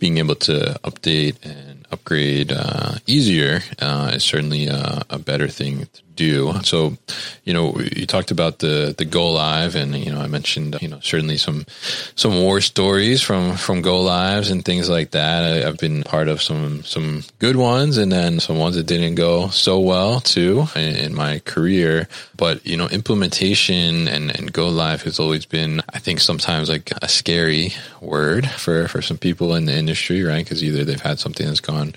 being 0.00 0.18
able 0.18 0.34
to 0.36 0.80
update 0.82 1.36
and 1.44 1.86
upgrade 1.92 2.50
uh, 2.52 2.94
easier 3.06 3.60
uh, 3.78 4.10
is 4.14 4.24
certainly 4.24 4.66
a, 4.66 5.02
a 5.08 5.18
better 5.18 5.46
thing 5.46 5.86
to 5.92 6.02
do. 6.22 6.52
So, 6.62 6.96
you 7.44 7.52
know, 7.52 7.78
you 7.78 8.06
talked 8.06 8.30
about 8.30 8.58
the 8.58 8.94
the 8.96 9.04
go 9.04 9.30
live, 9.30 9.74
and 9.74 9.94
you 9.96 10.12
know, 10.12 10.20
I 10.20 10.28
mentioned 10.28 10.78
you 10.80 10.88
know 10.88 11.00
certainly 11.00 11.36
some 11.36 11.66
some 12.14 12.40
war 12.40 12.60
stories 12.60 13.20
from 13.22 13.56
from 13.56 13.82
go 13.82 14.00
lives 14.00 14.50
and 14.50 14.64
things 14.64 14.88
like 14.88 15.10
that. 15.12 15.44
I, 15.44 15.66
have 15.66 15.78
been 15.78 16.02
part 16.02 16.28
of 16.28 16.42
some 16.42 16.82
some 16.84 17.24
good 17.38 17.56
ones, 17.56 17.98
and 17.98 18.10
then 18.10 18.40
some 18.40 18.58
ones 18.58 18.76
that 18.76 18.86
didn't 18.86 19.16
go 19.16 19.48
so 19.48 19.80
well 19.80 20.20
too 20.20 20.66
in, 20.76 20.96
in 20.96 21.14
my 21.14 21.40
career. 21.40 22.08
But 22.36 22.64
you 22.66 22.76
know, 22.76 22.88
implementation 22.88 24.08
and 24.08 24.30
and 24.36 24.52
go 24.52 24.68
live 24.68 25.02
has 25.02 25.18
always 25.18 25.46
been, 25.46 25.82
I 25.92 25.98
think, 25.98 26.20
sometimes 26.20 26.68
like 26.68 26.92
a 27.02 27.08
scary 27.08 27.72
word 28.00 28.48
for 28.48 28.88
for 28.88 29.02
some 29.02 29.18
people 29.18 29.54
in 29.54 29.66
the 29.66 29.76
industry, 29.76 30.22
right? 30.22 30.44
Because 30.44 30.62
either 30.62 30.84
they've 30.84 31.00
had 31.00 31.18
something 31.18 31.46
that's 31.46 31.60
gone 31.60 31.94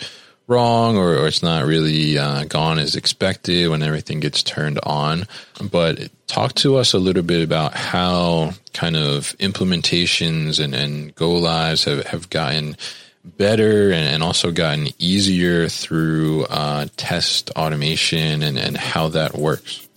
wrong 0.48 0.98
or, 0.98 1.16
or 1.18 1.28
it's 1.28 1.44
not 1.44 1.66
really 1.66 2.18
uh, 2.18 2.46
gone 2.46 2.80
as 2.80 2.96
expected 2.96 3.70
when 3.70 3.84
everything 3.84 4.20
gets 4.20 4.44
turned 4.44 4.80
on. 4.84 5.28
But 5.72 6.10
talk 6.28 6.54
to 6.56 6.78
us 6.78 6.94
a 6.94 7.00
little 7.00 7.24
bit 7.24 7.44
about 7.44 7.74
how 7.74 8.54
kind 8.74 8.96
of 8.96 9.36
implementations 9.40 10.64
and, 10.64 10.76
and 10.76 11.14
go 11.16 11.32
lives 11.34 11.86
have, 11.86 12.06
have 12.08 12.30
gotten 12.30 12.78
better 13.24 13.92
and, 13.92 14.08
and 14.08 14.24
also 14.24 14.52
gotten 14.52 14.90
easier 15.00 15.68
through 15.68 16.46
uh, 16.46 16.88
test 16.96 17.50
automation 17.52 18.44
and, 18.44 18.58
and 18.58 18.78
how 18.78 19.08
that 19.10 19.36
works. 19.36 19.88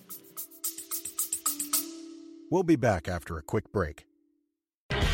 We'll 2.51 2.63
be 2.63 2.77
back 2.77 3.09
after 3.09 3.37
a 3.37 3.43
quick 3.43 3.71
break. 3.73 4.08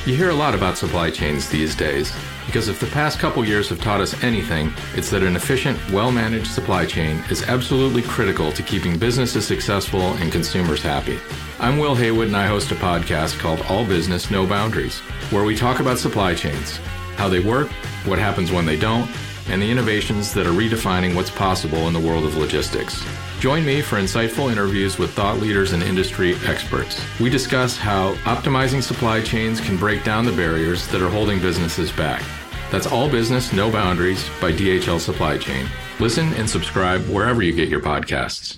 You 0.07 0.14
hear 0.14 0.29
a 0.29 0.35
lot 0.35 0.55
about 0.55 0.77
supply 0.77 1.11
chains 1.11 1.49
these 1.49 1.75
days 1.75 2.12
because 2.45 2.69
if 2.69 2.79
the 2.79 2.87
past 2.88 3.19
couple 3.19 3.43
years 3.43 3.71
have 3.71 3.81
taught 3.81 4.03
us 4.03 4.23
anything, 4.23 4.71
it's 4.95 5.09
that 5.09 5.23
an 5.23 5.35
efficient, 5.35 5.79
well 5.90 6.12
managed 6.12 6.49
supply 6.49 6.85
chain 6.85 7.25
is 7.31 7.43
absolutely 7.45 8.03
critical 8.03 8.53
to 8.53 8.62
keeping 8.62 8.99
businesses 8.99 9.47
successful 9.47 10.03
and 10.03 10.31
consumers 10.31 10.83
happy. 10.83 11.19
I'm 11.59 11.79
Will 11.79 11.95
Haywood 11.95 12.27
and 12.27 12.37
I 12.37 12.47
host 12.47 12.71
a 12.71 12.75
podcast 12.75 13.38
called 13.38 13.62
All 13.62 13.87
Business, 13.87 14.31
No 14.31 14.47
Boundaries, 14.47 14.99
where 15.31 15.45
we 15.45 15.57
talk 15.57 15.81
about 15.81 15.97
supply 15.97 16.35
chains, 16.35 16.77
how 17.17 17.31
they 17.31 17.40
work, 17.40 17.71
what 18.05 18.19
happens 18.19 18.53
when 18.53 18.67
they 18.67 18.79
don't, 18.79 19.11
and 19.49 19.62
the 19.62 19.71
innovations 19.71 20.35
that 20.35 20.47
are 20.47 20.51
redefining 20.51 21.14
what's 21.14 21.31
possible 21.31 21.88
in 21.88 21.95
the 21.95 22.01
world 22.01 22.25
of 22.25 22.37
logistics. 22.37 23.03
Join 23.44 23.66
me 23.66 23.83
for 23.83 23.96
insightful 23.96 24.50
interviews 24.50 24.98
with 24.98 25.12
thought 25.12 25.38
leaders 25.38 25.72
and 25.72 25.83
industry 25.83 26.35
experts. 26.46 26.98
We 27.20 27.28
discuss 27.28 27.76
how 27.76 28.14
optimizing 28.24 28.83
supply 28.83 29.20
chains 29.20 29.61
can 29.61 29.76
break 29.76 30.02
down 30.02 30.24
the 30.24 30.33
barriers 30.33 30.88
that 30.88 31.02
are 31.02 31.11
holding 31.11 31.40
businesses 31.40 31.92
back. 31.92 32.22
That's 32.70 32.87
All 32.87 33.07
Business, 33.07 33.52
No 33.52 33.70
Boundaries 33.70 34.26
by 34.40 34.50
DHL 34.50 34.98
Supply 34.98 35.37
Chain. 35.37 35.66
Listen 36.00 36.33
and 36.38 36.48
subscribe 36.48 37.02
wherever 37.02 37.42
you 37.42 37.52
get 37.52 37.68
your 37.68 37.83
podcasts. 37.83 38.57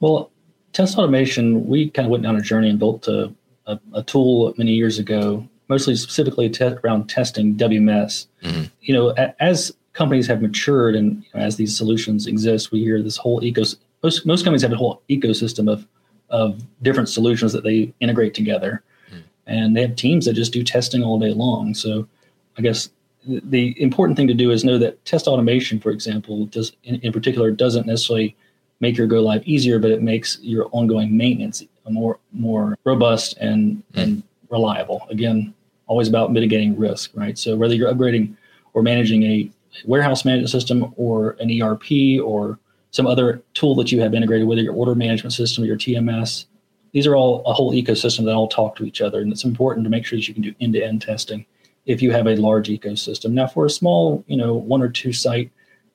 Well, 0.00 0.32
test 0.72 0.98
automation, 0.98 1.68
we 1.68 1.90
kind 1.90 2.06
of 2.06 2.10
went 2.10 2.24
down 2.24 2.34
a 2.34 2.40
journey 2.40 2.70
and 2.70 2.78
built 2.80 3.06
a, 3.06 3.32
a, 3.66 3.78
a 3.94 4.02
tool 4.02 4.52
many 4.58 4.72
years 4.72 4.98
ago, 4.98 5.46
mostly 5.68 5.94
specifically 5.94 6.50
te- 6.50 6.74
around 6.82 7.08
testing 7.08 7.54
WMS. 7.54 8.26
Mm-hmm. 8.42 8.64
You 8.80 8.94
know, 8.94 9.10
as 9.38 9.70
companies 9.92 10.26
have 10.26 10.40
matured 10.40 10.94
and 10.94 11.22
you 11.22 11.28
know, 11.34 11.40
as 11.40 11.56
these 11.56 11.76
solutions 11.76 12.26
exist, 12.26 12.72
we 12.72 12.80
hear 12.80 13.02
this 13.02 13.16
whole 13.16 13.40
ecosystem. 13.40 13.78
Most, 14.02 14.26
most 14.26 14.44
companies 14.44 14.62
have 14.62 14.72
a 14.72 14.76
whole 14.76 15.02
ecosystem 15.08 15.70
of 15.70 15.86
of 16.30 16.62
different 16.82 17.10
solutions 17.10 17.52
that 17.52 17.62
they 17.62 17.92
integrate 18.00 18.32
together, 18.32 18.82
mm. 19.12 19.22
and 19.46 19.76
they 19.76 19.82
have 19.82 19.94
teams 19.96 20.24
that 20.24 20.32
just 20.32 20.52
do 20.52 20.64
testing 20.64 21.02
all 21.02 21.18
day 21.18 21.32
long. 21.32 21.74
So, 21.74 22.08
I 22.56 22.62
guess 22.62 22.88
the 23.26 23.80
important 23.80 24.16
thing 24.16 24.26
to 24.28 24.34
do 24.34 24.50
is 24.50 24.64
know 24.64 24.78
that 24.78 25.04
test 25.04 25.26
automation, 25.26 25.78
for 25.78 25.90
example, 25.90 26.46
does 26.46 26.72
in, 26.84 26.96
in 27.02 27.12
particular 27.12 27.50
doesn't 27.50 27.86
necessarily 27.86 28.34
make 28.80 28.96
your 28.96 29.06
go 29.06 29.20
live 29.20 29.46
easier, 29.46 29.78
but 29.78 29.90
it 29.90 30.02
makes 30.02 30.38
your 30.40 30.68
ongoing 30.72 31.16
maintenance 31.16 31.62
more 31.88 32.18
more 32.32 32.76
robust 32.84 33.36
and 33.38 33.82
mm. 33.92 34.02
and 34.02 34.22
reliable. 34.48 35.06
Again, 35.10 35.54
always 35.86 36.08
about 36.08 36.32
mitigating 36.32 36.78
risk, 36.78 37.10
right? 37.14 37.36
So 37.38 37.56
whether 37.56 37.74
you're 37.74 37.92
upgrading 37.92 38.34
or 38.72 38.82
managing 38.82 39.22
a 39.24 39.50
warehouse 39.84 40.24
management 40.24 40.50
system 40.50 40.92
or 40.96 41.36
an 41.40 41.62
ERP 41.62 42.20
or 42.22 42.58
some 42.90 43.06
other 43.06 43.42
tool 43.54 43.74
that 43.76 43.90
you 43.90 44.00
have 44.00 44.14
integrated, 44.14 44.46
whether 44.46 44.62
your 44.62 44.74
order 44.74 44.94
management 44.94 45.32
system 45.32 45.64
or 45.64 45.66
your 45.66 45.76
TMS. 45.76 46.46
These 46.92 47.06
are 47.06 47.16
all 47.16 47.42
a 47.46 47.52
whole 47.52 47.72
ecosystem 47.72 48.24
that 48.26 48.34
all 48.34 48.48
talk 48.48 48.76
to 48.76 48.84
each 48.84 49.00
other, 49.00 49.20
and 49.20 49.32
it's 49.32 49.44
important 49.44 49.84
to 49.84 49.90
make 49.90 50.04
sure 50.04 50.18
that 50.18 50.28
you 50.28 50.34
can 50.34 50.42
do 50.42 50.54
end-to-end 50.60 51.00
testing 51.00 51.46
if 51.86 52.02
you 52.02 52.12
have 52.12 52.26
a 52.26 52.36
large 52.36 52.68
ecosystem. 52.68 53.32
Now, 53.32 53.46
for 53.46 53.64
a 53.64 53.70
small, 53.70 54.22
you 54.26 54.36
know, 54.36 54.54
one 54.54 54.82
or 54.82 54.88
two 54.88 55.12
site 55.12 55.50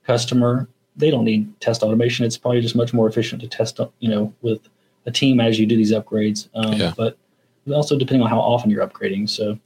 customer, 0.05 0.67
they 0.95 1.11
don't 1.11 1.23
need 1.23 1.59
test 1.61 1.83
automation. 1.83 2.25
It's 2.25 2.37
probably 2.37 2.61
just 2.61 2.75
much 2.75 2.93
more 2.93 3.07
efficient 3.07 3.41
to 3.43 3.47
test, 3.47 3.79
you 3.99 4.09
know, 4.09 4.33
with 4.41 4.67
a 5.05 5.11
team 5.11 5.39
as 5.39 5.59
you 5.59 5.67
do 5.67 5.77
these 5.77 5.91
upgrades. 5.93 6.49
Um, 6.55 6.73
yeah. 6.73 6.93
But 6.97 7.17
also 7.71 7.97
depending 7.97 8.23
on 8.23 8.29
how 8.29 8.39
often 8.39 8.69
you're 8.69 8.85
upgrading. 8.85 9.29
So 9.29 9.59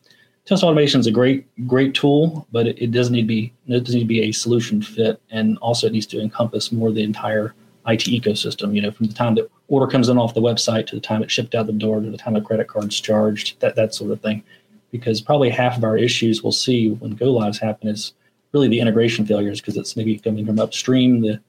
test 0.46 0.64
automation 0.64 1.00
is 1.00 1.08
a 1.08 1.12
great 1.12 1.46
great 1.68 1.94
tool, 1.94 2.48
but 2.52 2.68
it, 2.68 2.82
it 2.82 2.92
does 2.92 3.10
need 3.10 3.22
to 3.22 3.28
be 3.28 3.54
it 3.68 3.84
does 3.84 3.96
need 3.96 4.02
to 4.02 4.06
be 4.06 4.22
a 4.22 4.32
solution 4.32 4.82
fit, 4.82 5.22
and 5.30 5.58
also 5.60 5.88
it 5.88 5.94
needs 5.94 6.08
to 6.08 6.22
encompass 6.22 6.72
more 6.72 6.90
of 6.90 6.96
the 6.96 7.04
entire 7.04 7.54
IT 7.88 8.02
ecosystem. 8.02 8.76
You 8.76 8.82
know, 8.82 8.92
from 8.92 9.08
the 9.08 9.14
time 9.14 9.36
that 9.36 9.50
order 9.68 9.88
comes 9.88 10.10
in 10.10 10.18
off 10.18 10.34
the 10.34 10.42
website 10.42 10.88
to 10.88 10.96
the 10.96 11.02
time 11.02 11.24
it's 11.24 11.34
shipped 11.34 11.56
out 11.56 11.68
the 11.68 11.74
door 11.74 12.02
to 12.02 12.10
the 12.10 12.18
time 12.18 12.36
a 12.36 12.42
credit 12.42 12.68
card's 12.68 13.00
charged, 13.00 13.60
that 13.60 13.76
that 13.76 13.94
sort 13.94 14.12
of 14.12 14.22
thing. 14.22 14.44
Because 14.92 15.22
probably 15.22 15.50
half 15.50 15.78
of 15.78 15.86
our 15.86 15.98
issues 15.98 16.44
we'll 16.44 16.52
see 16.52 16.90
when 16.90 17.12
go 17.12 17.32
lives 17.32 17.60
happen 17.60 17.88
is 17.88 18.14
really 18.52 18.68
the 18.68 18.82
integration 18.82 19.26
failures 19.26 19.62
because 19.62 19.78
it's 19.78 19.96
maybe 19.96 20.20
coming 20.20 20.46
from 20.46 20.60
upstream, 20.60 21.22
the 21.22 21.40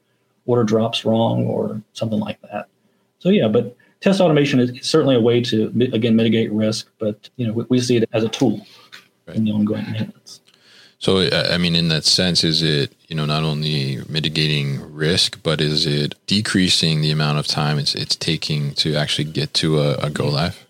order 0.45 0.63
drops 0.63 1.03
wrong 1.03 1.45
or 1.45 1.81
something 1.91 2.19
like 2.19 2.39
that. 2.43 2.67
So 3.19 3.29
yeah, 3.29 3.49
but 3.49 3.75
test 3.99 4.21
automation 4.21 4.61
is 4.61 4.71
certainly 4.81 5.15
a 5.15 5.21
way 5.21 5.41
to 5.41 5.67
again 5.91 6.15
mitigate 6.15 6.51
risk, 6.53 6.89
but 6.99 7.29
you 7.35 7.47
know 7.47 7.53
we, 7.53 7.65
we 7.67 7.79
see 7.79 7.97
it 7.97 8.09
as 8.13 8.23
a 8.23 8.29
tool 8.29 8.65
right. 9.27 9.37
in 9.37 9.45
the 9.45 9.51
ongoing 9.51 9.89
maintenance. 9.91 10.41
So, 11.03 11.19
I 11.19 11.57
mean, 11.57 11.75
in 11.75 11.89
that 11.89 12.05
sense, 12.05 12.45
is 12.45 12.61
it 12.61 12.95
you 13.09 13.15
know 13.15 13.25
not 13.25 13.43
only 13.43 13.99
mitigating 14.07 14.79
risk, 14.93 15.37
but 15.43 15.59
is 15.59 15.85
it 15.85 16.15
decreasing 16.27 17.01
the 17.01 17.11
amount 17.11 17.39
of 17.39 17.45
time 17.45 17.77
it's 17.77 17.93
it's 17.93 18.15
taking 18.15 18.73
to 18.75 18.95
actually 18.95 19.25
get 19.25 19.53
to 19.55 19.81
a, 19.81 19.95
a 19.95 20.09
go 20.09 20.29
live? 20.29 20.65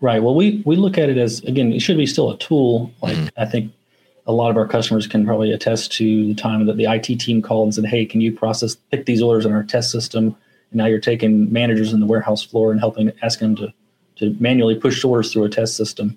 Right. 0.00 0.22
Well, 0.22 0.36
we 0.36 0.62
we 0.64 0.76
look 0.76 0.98
at 0.98 1.08
it 1.08 1.18
as 1.18 1.40
again, 1.40 1.72
it 1.72 1.80
should 1.80 1.96
be 1.96 2.06
still 2.06 2.30
a 2.30 2.38
tool. 2.38 2.92
Like 3.02 3.16
mm-hmm. 3.16 3.40
I 3.40 3.44
think 3.44 3.72
a 4.28 4.32
lot 4.32 4.50
of 4.50 4.56
our 4.56 4.68
customers 4.68 5.08
can 5.08 5.26
probably 5.26 5.50
attest 5.50 5.90
to 5.94 6.28
the 6.28 6.34
time 6.34 6.64
that 6.66 6.76
the 6.76 6.84
IT 6.84 7.18
team 7.18 7.42
called 7.42 7.66
and 7.66 7.74
said, 7.74 7.86
"Hey, 7.86 8.06
can 8.06 8.20
you 8.20 8.32
process 8.32 8.76
pick 8.92 9.06
these 9.06 9.20
orders 9.20 9.46
in 9.46 9.52
our 9.52 9.64
test 9.64 9.90
system?" 9.90 10.36
And 10.70 10.78
now 10.78 10.86
you're 10.86 11.00
taking 11.00 11.52
managers 11.52 11.92
in 11.92 11.98
the 11.98 12.06
warehouse 12.06 12.44
floor 12.44 12.70
and 12.70 12.78
helping 12.78 13.10
asking 13.20 13.54
them 13.54 13.66
to 13.66 13.74
to 14.16 14.36
manually 14.38 14.76
push 14.76 15.02
orders 15.02 15.32
through 15.32 15.44
a 15.44 15.48
test 15.48 15.76
system 15.76 16.16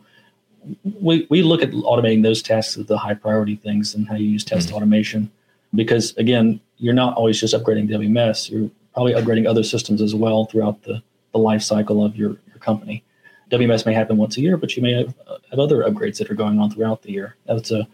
we, 1.00 1.28
we 1.30 1.42
look 1.42 1.62
at 1.62 1.72
automating 1.72 2.24
those 2.24 2.42
tasks 2.42 2.78
as 2.78 2.86
the 2.86 2.98
high 2.98 3.14
priority 3.14 3.56
things 3.56 3.96
and 3.96 4.08
how 4.08 4.16
you 4.16 4.30
use 4.30 4.44
test 4.44 4.68
mm-hmm. 4.68 4.78
automation. 4.78 5.32
Because 5.74 6.16
again 6.18 6.60
you're 6.78 6.94
not 6.94 7.16
always 7.16 7.40
just 7.40 7.54
upgrading 7.54 7.90
wms 7.90 8.50
you're 8.50 8.72
probably 8.94 9.14
upgrading 9.14 9.48
other 9.48 9.64
systems 9.64 10.02
as 10.02 10.16
well 10.16 10.46
throughout 10.46 10.82
the, 10.84 11.02
the 11.34 11.38
life 11.38 11.62
cycle 11.62 12.04
of 12.04 12.16
your, 12.16 12.38
your 12.48 12.58
company. 12.60 13.04
Wms 13.52 13.86
may 13.86 13.94
happen 13.94 14.18
once 14.18 14.38
a 14.38 14.42
year 14.42 14.58
but 14.58 14.76
you 14.76 14.82
may 14.82 14.94
have, 14.94 15.14
have 15.50 15.60
other 15.60 15.84
upgrades 15.84 16.18
that 16.18 16.32
are 16.32 16.36
going 16.36 16.60
on 16.60 16.72
throughout 16.72 17.04
the 17.04 17.12
year. 17.12 17.36
That's 17.46 17.72
a 17.72 17.88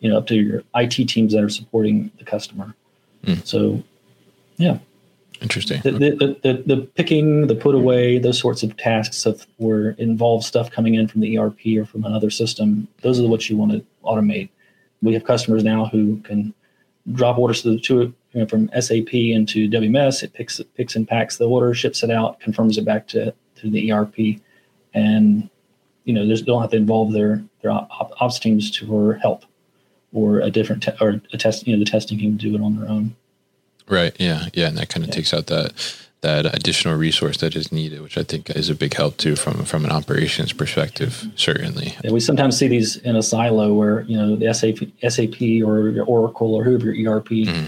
you 0.00 0.10
know 0.10 0.18
up 0.18 0.26
to 0.26 0.34
your 0.34 0.62
it 0.74 1.08
teams 1.08 1.32
that 1.32 1.42
are 1.42 1.48
supporting 1.48 2.10
the 2.18 2.24
customer. 2.24 2.74
Mm. 3.24 3.46
so 3.46 3.82
yeah 4.56 4.78
Interesting. 5.42 5.80
The, 5.82 5.90
the, 5.92 6.38
the, 6.42 6.62
the, 6.66 6.76
picking, 6.94 7.46
the 7.46 7.54
put 7.54 7.74
away, 7.74 8.18
those 8.18 8.38
sorts 8.38 8.62
of 8.62 8.76
tasks 8.76 9.22
that 9.24 9.44
were 9.58 9.90
involved 9.98 10.44
stuff 10.44 10.70
coming 10.70 10.94
in 10.94 11.08
from 11.08 11.20
the 11.20 11.38
ERP 11.38 11.78
or 11.78 11.84
from 11.84 12.04
another 12.04 12.30
system, 12.30 12.88
those 13.02 13.20
are 13.20 13.28
what 13.28 13.48
you 13.50 13.56
want 13.56 13.72
to 13.72 13.84
automate. 14.04 14.48
We 15.02 15.12
have 15.14 15.24
customers 15.24 15.62
now 15.62 15.86
who 15.86 16.18
can 16.22 16.54
drop 17.12 17.38
orders 17.38 17.62
to, 17.62 17.78
to 17.78 17.94
you 17.94 18.14
know, 18.40 18.46
from 18.46 18.70
SAP 18.80 19.12
into 19.14 19.68
WMS. 19.68 20.22
It 20.22 20.32
picks 20.32 20.60
picks 20.74 20.96
and 20.96 21.06
packs 21.06 21.36
the 21.36 21.48
order, 21.48 21.74
ships 21.74 22.02
it 22.02 22.10
out, 22.10 22.40
confirms 22.40 22.78
it 22.78 22.84
back 22.84 23.06
to, 23.08 23.34
to 23.56 23.70
the 23.70 23.92
ERP, 23.92 24.40
and 24.94 25.48
you 26.04 26.14
know, 26.14 26.26
they 26.26 26.34
don't 26.42 26.62
have 26.62 26.70
to 26.70 26.76
involve 26.76 27.12
their 27.12 27.42
their 27.62 27.72
ops 27.72 28.38
teams 28.38 28.70
to 28.72 28.86
for 28.86 29.14
help 29.14 29.44
or 30.12 30.40
a 30.40 30.50
different 30.50 30.82
te- 30.82 30.96
or 31.00 31.20
a 31.32 31.38
test. 31.38 31.66
You 31.66 31.74
know, 31.74 31.84
the 31.84 31.90
testing 31.90 32.18
team 32.18 32.36
do 32.36 32.54
it 32.54 32.60
on 32.60 32.76
their 32.76 32.88
own. 32.88 33.14
Right. 33.88 34.14
Yeah. 34.18 34.46
Yeah. 34.52 34.68
And 34.68 34.78
that 34.78 34.88
kind 34.88 35.04
of 35.04 35.08
yeah. 35.08 35.14
takes 35.14 35.32
out 35.34 35.46
that 35.46 35.72
that 36.22 36.46
additional 36.54 36.96
resource 36.96 37.36
that 37.38 37.54
is 37.54 37.70
needed, 37.70 38.00
which 38.00 38.18
I 38.18 38.22
think 38.22 38.50
is 38.50 38.68
a 38.68 38.74
big 38.74 38.94
help 38.94 39.16
too 39.16 39.36
from 39.36 39.64
from 39.64 39.84
an 39.84 39.92
operations 39.92 40.52
perspective. 40.52 41.30
Certainly. 41.36 41.94
Yeah, 42.02 42.10
we 42.10 42.20
sometimes 42.20 42.58
see 42.58 42.68
these 42.68 42.96
in 42.96 43.16
a 43.16 43.22
silo 43.22 43.72
where 43.74 44.00
you 44.02 44.16
know 44.16 44.34
the 44.34 44.52
SAP, 44.52 44.88
SAP 45.08 45.40
or 45.64 45.88
your 45.90 46.04
Oracle 46.04 46.54
or 46.54 46.64
whoever 46.64 46.90
your 46.92 47.16
ERP 47.16 47.28
mm-hmm. 47.28 47.66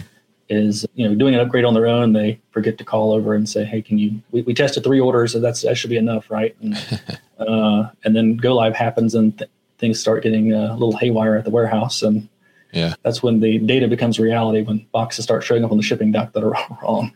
is, 0.48 0.86
you 0.94 1.08
know, 1.08 1.14
doing 1.14 1.34
an 1.34 1.40
upgrade 1.40 1.64
on 1.64 1.74
their 1.74 1.86
own. 1.86 2.14
They 2.14 2.40
forget 2.50 2.78
to 2.78 2.84
call 2.84 3.12
over 3.12 3.34
and 3.34 3.48
say, 3.48 3.64
"Hey, 3.64 3.82
can 3.82 3.98
you? 3.98 4.20
We, 4.32 4.42
we 4.42 4.54
tested 4.54 4.82
three 4.82 5.00
orders, 5.00 5.32
so 5.32 5.40
that's 5.40 5.62
that 5.62 5.76
should 5.76 5.90
be 5.90 5.98
enough, 5.98 6.30
right?" 6.30 6.56
And, 6.60 6.74
uh, 7.38 7.90
and 8.04 8.16
then 8.16 8.36
go 8.36 8.56
live 8.56 8.74
happens 8.74 9.14
and 9.14 9.36
th- 9.38 9.50
things 9.78 10.00
start 10.00 10.24
getting 10.24 10.52
a 10.52 10.72
little 10.72 10.96
haywire 10.96 11.36
at 11.36 11.44
the 11.44 11.50
warehouse 11.50 12.02
and 12.02 12.28
yeah. 12.72 12.94
That's 13.02 13.22
when 13.22 13.40
the 13.40 13.58
data 13.58 13.88
becomes 13.88 14.18
reality 14.18 14.62
when 14.62 14.86
boxes 14.92 15.24
start 15.24 15.42
showing 15.44 15.64
up 15.64 15.70
on 15.70 15.76
the 15.76 15.82
shipping 15.82 16.12
dock 16.12 16.32
that 16.32 16.44
are 16.44 16.50
wrong. 16.82 17.12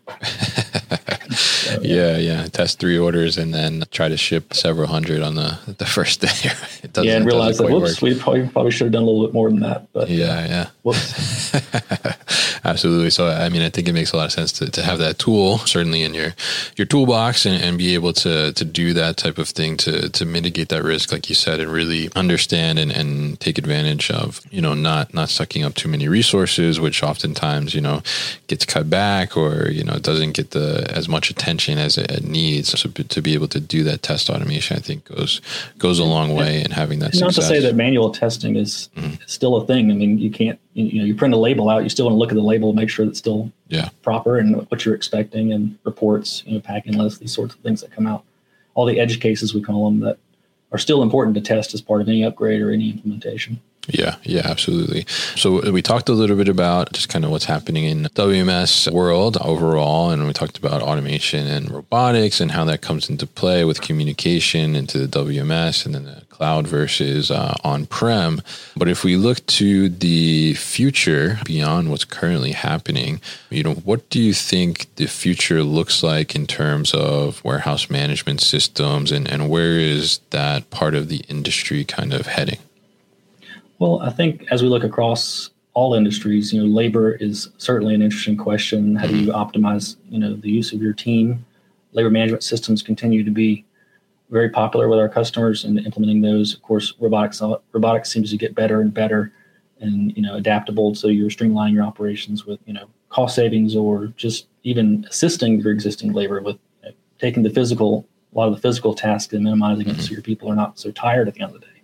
so, 1.35 1.81
yeah. 1.83 2.17
yeah, 2.17 2.17
yeah. 2.17 2.47
Test 2.47 2.79
three 2.79 2.99
orders 2.99 3.37
and 3.39 3.53
then 3.53 3.85
try 3.91 4.09
to 4.09 4.17
ship 4.17 4.55
several 4.55 4.87
hundred 4.87 5.23
on 5.23 5.35
the 5.35 5.59
the 5.79 5.87
first 5.87 6.21
day. 6.21 6.29
it 6.83 6.93
doesn't, 6.93 7.09
yeah, 7.09 7.17
and 7.17 7.27
realize 7.27 7.59
that 7.59 7.71
whoops, 7.71 8.01
work. 8.01 8.03
we 8.03 8.19
probably 8.19 8.49
probably 8.49 8.71
should 8.71 8.87
have 8.87 8.93
done 8.93 9.03
a 9.03 9.07
little 9.07 9.27
bit 9.27 9.35
more 9.35 9.51
than 9.51 9.61
that. 9.61 9.93
But 9.93 10.09
yeah, 10.09 10.47
yeah. 10.47 10.67
Whoops. 10.83 11.53
Absolutely. 12.65 13.11
So, 13.11 13.29
I 13.29 13.49
mean, 13.49 13.63
I 13.63 13.71
think 13.71 13.89
it 13.89 13.93
makes 13.93 14.13
a 14.13 14.17
lot 14.17 14.27
of 14.27 14.33
sense 14.33 14.53
to, 14.53 14.71
to 14.71 14.83
have 14.83 14.99
that 14.99 15.19
tool 15.19 15.59
certainly 15.59 16.03
in 16.03 16.15
your, 16.15 16.35
your 16.77 16.87
toolbox 16.87 17.45
and, 17.45 17.61
and 17.61 17.77
be 17.77 17.95
able 17.95 18.13
to, 18.15 18.53
to 18.53 18.65
do 18.65 18.93
that 18.95 19.17
type 19.17 19.39
of 19.39 19.49
thing 19.49 19.77
to, 19.79 20.09
to 20.09 20.25
mitigate 20.25 20.69
that 20.69 20.85
risk, 20.85 21.11
like 21.11 21.29
you 21.29 21.35
said, 21.35 21.59
and 21.59 21.73
really 21.73 22.09
understand 22.15 22.79
and, 22.79 22.93
and 22.93 23.41
take 23.41 23.59
advantage 23.59 24.11
of, 24.11 24.41
you 24.51 24.61
know, 24.61 24.75
not, 24.75 25.13
not 25.13 25.29
sucking 25.29 25.65
up 25.65 25.75
too 25.75 25.89
many 25.89 26.07
resources, 26.07 26.79
which 26.79 27.03
oftentimes, 27.03 27.75
you 27.75 27.81
know, 27.81 28.01
gets 28.47 28.65
cut 28.65 28.89
back 28.89 29.37
or, 29.37 29.69
you 29.69 29.83
know, 29.83 29.97
doesn't 29.97 30.33
get 30.33 30.53
the, 30.53 30.87
as 30.95 31.09
much 31.09 31.31
attention 31.31 31.79
as 31.79 31.99
it, 31.99 32.23
needs. 32.23 32.79
So 32.79 32.89
to 32.89 33.21
be 33.21 33.35
able 33.35 33.49
to 33.49 33.59
do 33.59 33.83
that 33.85 34.03
test 34.03 34.31
automation, 34.31 34.77
I 34.77 34.81
think 34.81 35.07
goes, 35.07 35.41
goes 35.79 35.99
a 35.99 36.05
long 36.05 36.35
way 36.35 36.63
in 36.63 36.71
having 36.71 37.01
that. 37.01 37.19
Not 37.19 37.35
to 37.35 37.43
say 37.43 37.59
that 37.61 37.75
manual 37.75 38.13
testing 38.13 38.55
is 38.55 38.89
mm. 38.97 39.19
still 39.27 39.57
a 39.57 39.67
thing. 39.67 39.91
I 39.91 39.95
mean, 39.95 40.19
you 40.19 40.31
can't, 40.31 40.61
you 40.75 41.01
know, 41.01 41.05
you 41.05 41.15
print 41.15 41.35
a 41.35 41.37
label 41.37 41.69
out, 41.69 41.83
you 41.83 41.89
still 41.89 42.07
want 42.07 42.15
to 42.15 42.19
look 42.19 42.31
at 42.31 42.35
the 42.35 42.43
label, 42.43 42.73
make 42.73 42.89
sure 42.89 43.07
it's 43.07 43.19
still 43.19 43.53
yeah. 43.69 43.91
proper 44.03 44.39
and 44.39 44.67
what 44.71 44.85
you're 44.85 44.95
expecting, 44.95 45.53
and 45.53 45.79
reports, 45.85 46.43
you 46.47 46.55
know, 46.55 46.61
packing 46.61 46.97
lists, 46.97 47.19
these 47.19 47.33
sorts 47.33 47.55
of 47.55 47.61
things 47.61 47.81
that 47.83 47.91
come 47.93 48.07
out. 48.07 48.25
All 48.75 48.87
the 48.87 48.99
edge 48.99 49.21
cases 49.21 49.55
we 49.55 49.61
call 49.63 49.85
them 49.85 50.01
that 50.01 50.19
are 50.73 50.79
still 50.79 51.03
important 51.03 51.35
to 51.35 51.41
test 51.41 51.75
as 51.75 51.83
part 51.83 52.01
of 52.01 52.09
any 52.09 52.25
upgrade 52.25 52.63
or 52.63 52.71
any 52.71 52.91
implementation. 52.91 53.61
Yeah, 53.89 54.17
yeah, 54.23 54.43
absolutely. 54.45 55.07
So 55.37 55.63
uh, 55.63 55.73
we 55.73 55.83
talked 55.83 56.09
a 56.09 56.13
little 56.13 56.37
bit 56.37 56.49
about 56.49 56.93
just 56.93 57.09
kind 57.09 57.25
of 57.25 57.33
what's 57.33 57.47
happening 57.47 57.85
in 57.85 58.05
WMS 58.05 58.91
world 58.93 59.37
overall, 59.39 60.11
and 60.11 60.25
we 60.27 60.33
talked 60.33 60.57
about 60.57 60.83
automation 60.83 61.49
and 61.49 61.69
robotics 61.69 62.41
and 62.41 62.53
how 62.53 62.65
that 62.67 62.81
comes 62.81 63.11
into 63.11 63.27
play 63.27 63.65
with 63.65 63.81
communication 63.81 64.77
into 64.77 65.05
the 65.05 65.19
WMS 65.19 65.85
and 65.85 65.97
then 65.97 66.05
the 66.05 66.23
cloud 66.43 66.67
versus 66.67 67.31
uh, 67.31 67.55
on-prem. 67.63 68.43
But 68.77 68.89
if 68.89 69.05
we 69.05 69.15
look 69.15 69.47
to 69.47 69.89
the 69.89 70.55
future 70.55 71.39
beyond 71.45 71.89
what's 71.89 72.05
currently 72.05 72.51
happening, 72.51 73.21
you 73.49 73.63
know, 73.63 73.75
what 73.75 74.11
do 74.11 74.21
you 74.21 74.35
think 74.35 74.93
the 74.97 75.07
future 75.07 75.63
looks 75.63 76.03
like 76.03 76.35
in 76.35 76.49
terms 76.49 76.95
of 76.95 77.45
warehouse 77.45 77.89
management 77.89 78.41
systems, 78.41 79.13
and 79.13 79.31
and 79.31 79.49
where 79.49 79.79
is 79.79 80.19
that 80.31 80.69
part 80.71 80.97
of 80.97 81.09
the 81.09 81.23
industry 81.29 81.85
kind 81.85 82.13
of 82.13 82.27
heading? 82.27 82.59
Well, 83.79 84.01
I 84.01 84.11
think 84.11 84.45
as 84.51 84.65
we 84.65 84.69
look 84.69 84.83
across 84.83 85.51
all 85.75 85.95
industries, 85.95 86.53
you 86.53 86.61
know, 86.61 86.67
labor 86.67 87.13
is 87.13 87.51
certainly 87.59 87.95
an 87.95 88.03
interesting 88.03 88.37
question. 88.37 88.97
How 88.97 89.07
do 89.07 89.17
you 89.17 89.33
optimize, 89.33 89.95
you 90.11 90.19
know, 90.19 90.35
the 90.35 90.51
use 90.51 90.73
of 90.73 90.83
your 90.83 90.93
team? 90.93 91.47
Labor 91.93 92.11
management 92.11 92.43
systems 92.43 92.83
continue 92.83 93.23
to 93.23 93.31
be 93.31 93.65
very 94.33 94.49
popular 94.49 94.89
with 94.89 94.99
our 94.99 95.11
customers 95.11 95.65
and 95.65 95.79
implementing 95.79 96.23
those. 96.23 96.55
Of 96.55 96.63
course, 96.63 96.95
robotics 96.99 97.43
robotics 97.73 98.11
seems 98.11 98.31
to 98.31 98.37
get 98.37 98.55
better 98.55 98.81
and 98.81 98.93
better 98.93 99.33
and 99.81 100.17
you 100.17 100.23
know 100.23 100.35
adaptable. 100.35 100.95
So 100.95 101.09
you're 101.09 101.31
streamlining 101.31 101.75
your 101.75 101.85
operations 101.85 102.47
with 102.47 102.59
you 102.67 102.73
know 102.73 102.89
cost 103.11 103.37
savings 103.37 103.77
or 103.77 104.07
just 104.17 104.47
even 104.65 105.07
assisting 105.09 105.61
your 105.61 105.71
existing 105.71 106.13
labor 106.13 106.41
with 106.41 106.57
you 106.83 106.89
know, 106.89 106.95
taking 107.19 107.43
the 107.43 107.51
physical 107.51 108.07
a 108.35 108.39
lot 108.39 108.49
of 108.49 108.55
the 108.55 108.61
physical 108.61 108.95
tasks 108.95 109.35
and 109.35 109.45
minimizing 109.45 109.87
it 109.87 109.93
mm-hmm. 109.93 110.01
so 110.01 110.13
your 110.13 110.23
people 110.23 110.51
are 110.51 110.57
not 110.57 110.79
so 110.79 110.91
tired 110.91 111.29
at 111.29 111.35
the 111.35 111.43
end 111.43 111.55
of 111.55 111.61
the 111.61 111.67
day. 111.67 111.83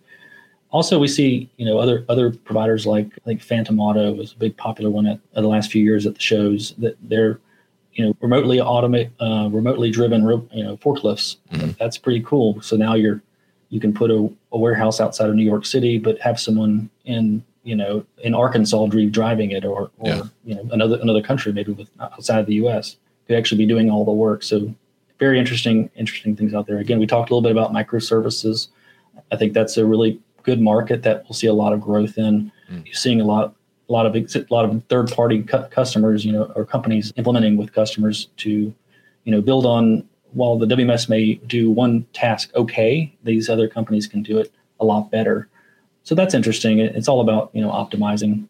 Also, 0.70 0.98
we 0.98 1.08
see 1.08 1.50
you 1.58 1.66
know 1.66 1.78
other 1.78 2.06
other 2.08 2.30
providers 2.30 2.86
like 2.86 3.06
I 3.06 3.24
think 3.24 3.42
Phantom 3.42 3.78
Auto 3.78 4.12
was 4.12 4.32
a 4.32 4.36
big 4.36 4.56
popular 4.56 4.90
one 4.90 5.06
at, 5.06 5.20
at 5.36 5.42
the 5.42 5.48
last 5.48 5.70
few 5.70 5.82
years 5.82 6.06
at 6.06 6.14
the 6.14 6.20
shows 6.20 6.74
that 6.78 6.96
they're 7.02 7.40
you 7.98 8.06
know 8.06 8.16
remotely 8.20 8.58
automate 8.58 9.10
uh, 9.20 9.50
remotely 9.50 9.90
driven 9.90 10.22
you 10.52 10.62
know 10.62 10.76
forklifts. 10.76 11.36
Mm-hmm. 11.52 11.72
That's 11.80 11.98
pretty 11.98 12.22
cool. 12.22 12.62
So 12.62 12.76
now 12.76 12.94
you're 12.94 13.20
you 13.70 13.80
can 13.80 13.92
put 13.92 14.10
a, 14.10 14.30
a, 14.52 14.58
warehouse 14.58 14.98
outside 15.00 15.28
of 15.28 15.34
New 15.34 15.44
York 15.44 15.66
City, 15.66 15.98
but 15.98 16.18
have 16.20 16.38
someone 16.38 16.88
in 17.04 17.44
you 17.64 17.74
know 17.74 18.06
in 18.18 18.34
Arkansas 18.34 18.86
driving 18.86 19.50
it, 19.50 19.64
or 19.64 19.90
or 19.98 20.08
yeah. 20.08 20.22
you 20.44 20.54
know 20.54 20.66
another 20.70 20.98
another 21.02 21.20
country 21.20 21.52
maybe 21.52 21.72
with 21.72 21.90
outside 22.00 22.38
of 22.38 22.46
the 22.46 22.54
U.S. 22.54 22.96
could 23.26 23.36
actually 23.36 23.58
be 23.58 23.66
doing 23.66 23.90
all 23.90 24.04
the 24.04 24.12
work. 24.12 24.44
So 24.44 24.72
very 25.18 25.36
interesting 25.40 25.90
interesting 25.96 26.36
things 26.36 26.54
out 26.54 26.68
there. 26.68 26.78
Again, 26.78 27.00
we 27.00 27.06
talked 27.06 27.30
a 27.30 27.34
little 27.34 27.42
bit 27.42 27.52
about 27.52 27.72
microservices. 27.72 28.68
I 29.32 29.36
think 29.36 29.54
that's 29.54 29.76
a 29.76 29.84
really 29.84 30.20
good 30.44 30.60
market 30.60 31.02
that 31.02 31.24
we'll 31.24 31.34
see 31.34 31.48
a 31.48 31.52
lot 31.52 31.72
of 31.72 31.80
growth 31.80 32.16
in. 32.16 32.52
Mm. 32.70 32.86
You're 32.86 32.94
seeing 32.94 33.20
a 33.20 33.24
lot, 33.24 33.56
a 33.88 33.92
lot 33.92 34.06
of 34.06 34.14
a 34.14 34.46
lot 34.50 34.64
of 34.64 34.82
third 34.88 35.10
party 35.10 35.42
cu- 35.42 35.66
customers, 35.68 36.24
you 36.24 36.32
know, 36.32 36.52
or 36.54 36.64
companies 36.64 37.12
implementing 37.16 37.56
with 37.56 37.72
customers 37.72 38.28
to, 38.38 38.74
you 39.24 39.32
know, 39.32 39.40
build 39.40 39.66
on. 39.66 40.06
While 40.32 40.58
the 40.58 40.66
WMS 40.66 41.08
may 41.08 41.34
do 41.46 41.70
one 41.70 42.04
task 42.12 42.50
okay, 42.54 43.16
these 43.24 43.48
other 43.48 43.66
companies 43.66 44.06
can 44.06 44.22
do 44.22 44.36
it 44.38 44.52
a 44.78 44.84
lot 44.84 45.10
better. 45.10 45.48
so 46.04 46.14
that's 46.14 46.34
interesting. 46.34 46.78
It's 46.80 47.08
all 47.08 47.20
about 47.20 47.50
you 47.54 47.62
know 47.62 47.70
optimizing. 47.70 48.46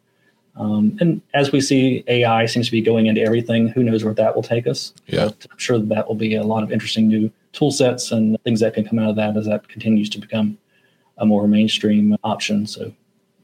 Um, 0.56 0.96
and 1.00 1.22
as 1.34 1.52
we 1.52 1.60
see, 1.60 2.02
AI 2.08 2.46
seems 2.46 2.66
to 2.66 2.72
be 2.72 2.80
going 2.80 3.06
into 3.06 3.20
everything. 3.20 3.68
Who 3.68 3.84
knows 3.84 4.02
where 4.04 4.14
that 4.14 4.34
will 4.34 4.42
take 4.42 4.66
us? 4.66 4.92
Yeah. 5.06 5.26
But 5.26 5.46
I'm 5.52 5.58
sure 5.58 5.78
that, 5.78 5.88
that 5.88 6.08
will 6.08 6.16
be 6.16 6.34
a 6.34 6.42
lot 6.42 6.64
of 6.64 6.72
interesting 6.72 7.06
new 7.06 7.30
tool 7.52 7.70
sets 7.70 8.10
and 8.10 8.36
things 8.42 8.58
that 8.60 8.74
can 8.74 8.84
come 8.84 8.98
out 8.98 9.10
of 9.10 9.16
that 9.16 9.36
as 9.36 9.46
that 9.46 9.68
continues 9.68 10.10
to 10.10 10.18
become 10.18 10.58
a 11.16 11.24
more 11.26 11.46
mainstream 11.46 12.16
option. 12.24 12.66
So 12.66 12.92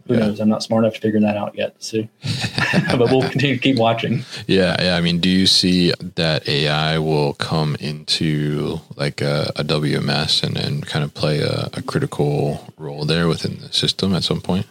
who 0.07 0.15
Yeah. 0.15 0.21
knows? 0.21 0.41
I'm 0.41 0.49
not 0.49 0.63
smart 0.63 0.85
enough 0.85 0.95
to 0.95 1.01
figure 1.01 1.21
that 1.21 1.37
out 1.37 1.55
yet. 1.57 1.75
So, 1.79 2.07
but 2.91 3.11
we'll 3.11 3.23
continue 3.29 3.57
to 3.57 3.61
keep 3.61 3.79
watching. 3.79 4.25
Yeah, 4.47 4.77
yeah. 4.83 4.97
I 4.97 5.01
mean, 5.01 5.19
do 5.21 5.29
you 5.29 5.47
see 5.47 5.93
that 6.17 6.49
AI 6.49 6.99
will 6.99 7.35
come 7.35 7.77
into 7.81 8.81
like 8.97 9.21
a, 9.21 9.53
a 9.57 9.65
WMS 9.65 10.43
and, 10.43 10.57
and 10.57 10.87
kind 10.87 11.05
of 11.05 11.15
play 11.15 11.41
a, 11.41 11.69
a 11.75 11.83
critical 11.83 12.73
role 12.79 13.05
there 13.05 13.29
within 13.29 13.59
the 13.61 13.73
system 13.73 14.15
at 14.15 14.25
some 14.25 14.41
point? 14.41 14.67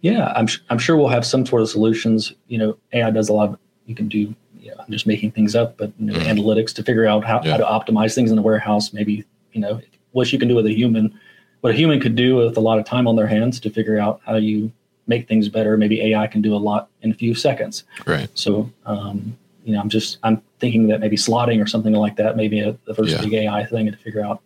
Yeah, 0.00 0.32
I'm 0.36 0.48
I'm 0.68 0.78
sure 0.78 0.96
we'll 0.96 1.08
have 1.08 1.24
some 1.24 1.46
sort 1.46 1.62
of 1.62 1.68
solutions. 1.70 2.32
You 2.48 2.58
know, 2.58 2.76
AI 2.92 3.10
does 3.10 3.28
a 3.30 3.32
lot. 3.32 3.48
Of, 3.50 3.58
you 3.86 3.94
can 3.94 4.06
do. 4.08 4.34
You 4.60 4.70
know, 4.70 4.76
I'm 4.78 4.90
just 4.92 5.06
making 5.06 5.32
things 5.32 5.54
up, 5.54 5.76
but 5.78 5.92
you 5.98 6.06
know, 6.06 6.18
analytics 6.20 6.74
to 6.74 6.82
figure 6.82 7.06
out 7.06 7.24
how, 7.24 7.38
Mm-hmm. 7.38 7.46
Yeah. 7.48 7.52
how 7.58 7.80
to 7.80 7.92
optimize 7.92 8.14
things 8.14 8.30
in 8.30 8.36
the 8.36 8.42
warehouse. 8.42 8.92
Maybe 8.92 9.24
you 9.52 9.60
know 9.60 9.80
what 10.12 10.32
you 10.32 10.38
can 10.38 10.48
do 10.48 10.54
with 10.54 10.66
a 10.66 10.72
human, 10.74 11.18
what 11.64 11.72
a 11.72 11.76
human 11.78 11.98
could 11.98 12.14
do 12.14 12.36
with 12.36 12.58
a 12.58 12.60
lot 12.60 12.78
of 12.78 12.84
time 12.84 13.08
on 13.08 13.16
their 13.16 13.26
hands 13.26 13.58
to 13.58 13.70
figure 13.70 13.98
out 13.98 14.20
how 14.26 14.36
you 14.36 14.70
make 15.06 15.26
things 15.26 15.48
better. 15.48 15.78
Maybe 15.78 15.98
AI 16.12 16.26
can 16.26 16.42
do 16.42 16.54
a 16.54 16.58
lot 16.58 16.90
in 17.00 17.10
a 17.10 17.14
few 17.14 17.34
seconds. 17.34 17.84
Right. 18.06 18.28
So, 18.34 18.70
um, 18.84 19.34
you 19.64 19.72
know, 19.72 19.80
I'm 19.80 19.88
just 19.88 20.18
I'm 20.22 20.42
thinking 20.58 20.88
that 20.88 21.00
maybe 21.00 21.16
slotting 21.16 21.62
or 21.62 21.66
something 21.66 21.94
like 21.94 22.16
that, 22.16 22.36
maybe 22.36 22.60
a, 22.60 22.76
the 22.84 22.94
first 22.94 23.12
Yeah. 23.12 23.22
big 23.22 23.32
AI 23.32 23.64
thing 23.64 23.90
to 23.90 23.96
figure 23.96 24.22
out 24.22 24.42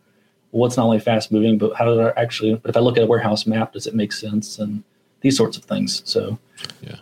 what's 0.52 0.76
not 0.76 0.84
only 0.84 1.00
fast 1.00 1.32
moving, 1.32 1.58
but 1.58 1.74
how 1.74 1.86
does 1.86 1.98
it 1.98 2.14
actually? 2.16 2.54
But 2.54 2.70
if 2.70 2.76
I 2.76 2.80
look 2.80 2.96
at 2.96 3.02
a 3.02 3.06
warehouse 3.08 3.48
map, 3.48 3.72
does 3.72 3.88
it 3.88 3.96
make 3.96 4.12
sense 4.12 4.60
and 4.60 4.84
these 5.20 5.36
sorts 5.36 5.56
of 5.56 5.64
things? 5.64 6.02
So, 6.04 6.38
Yeah. 6.80 6.98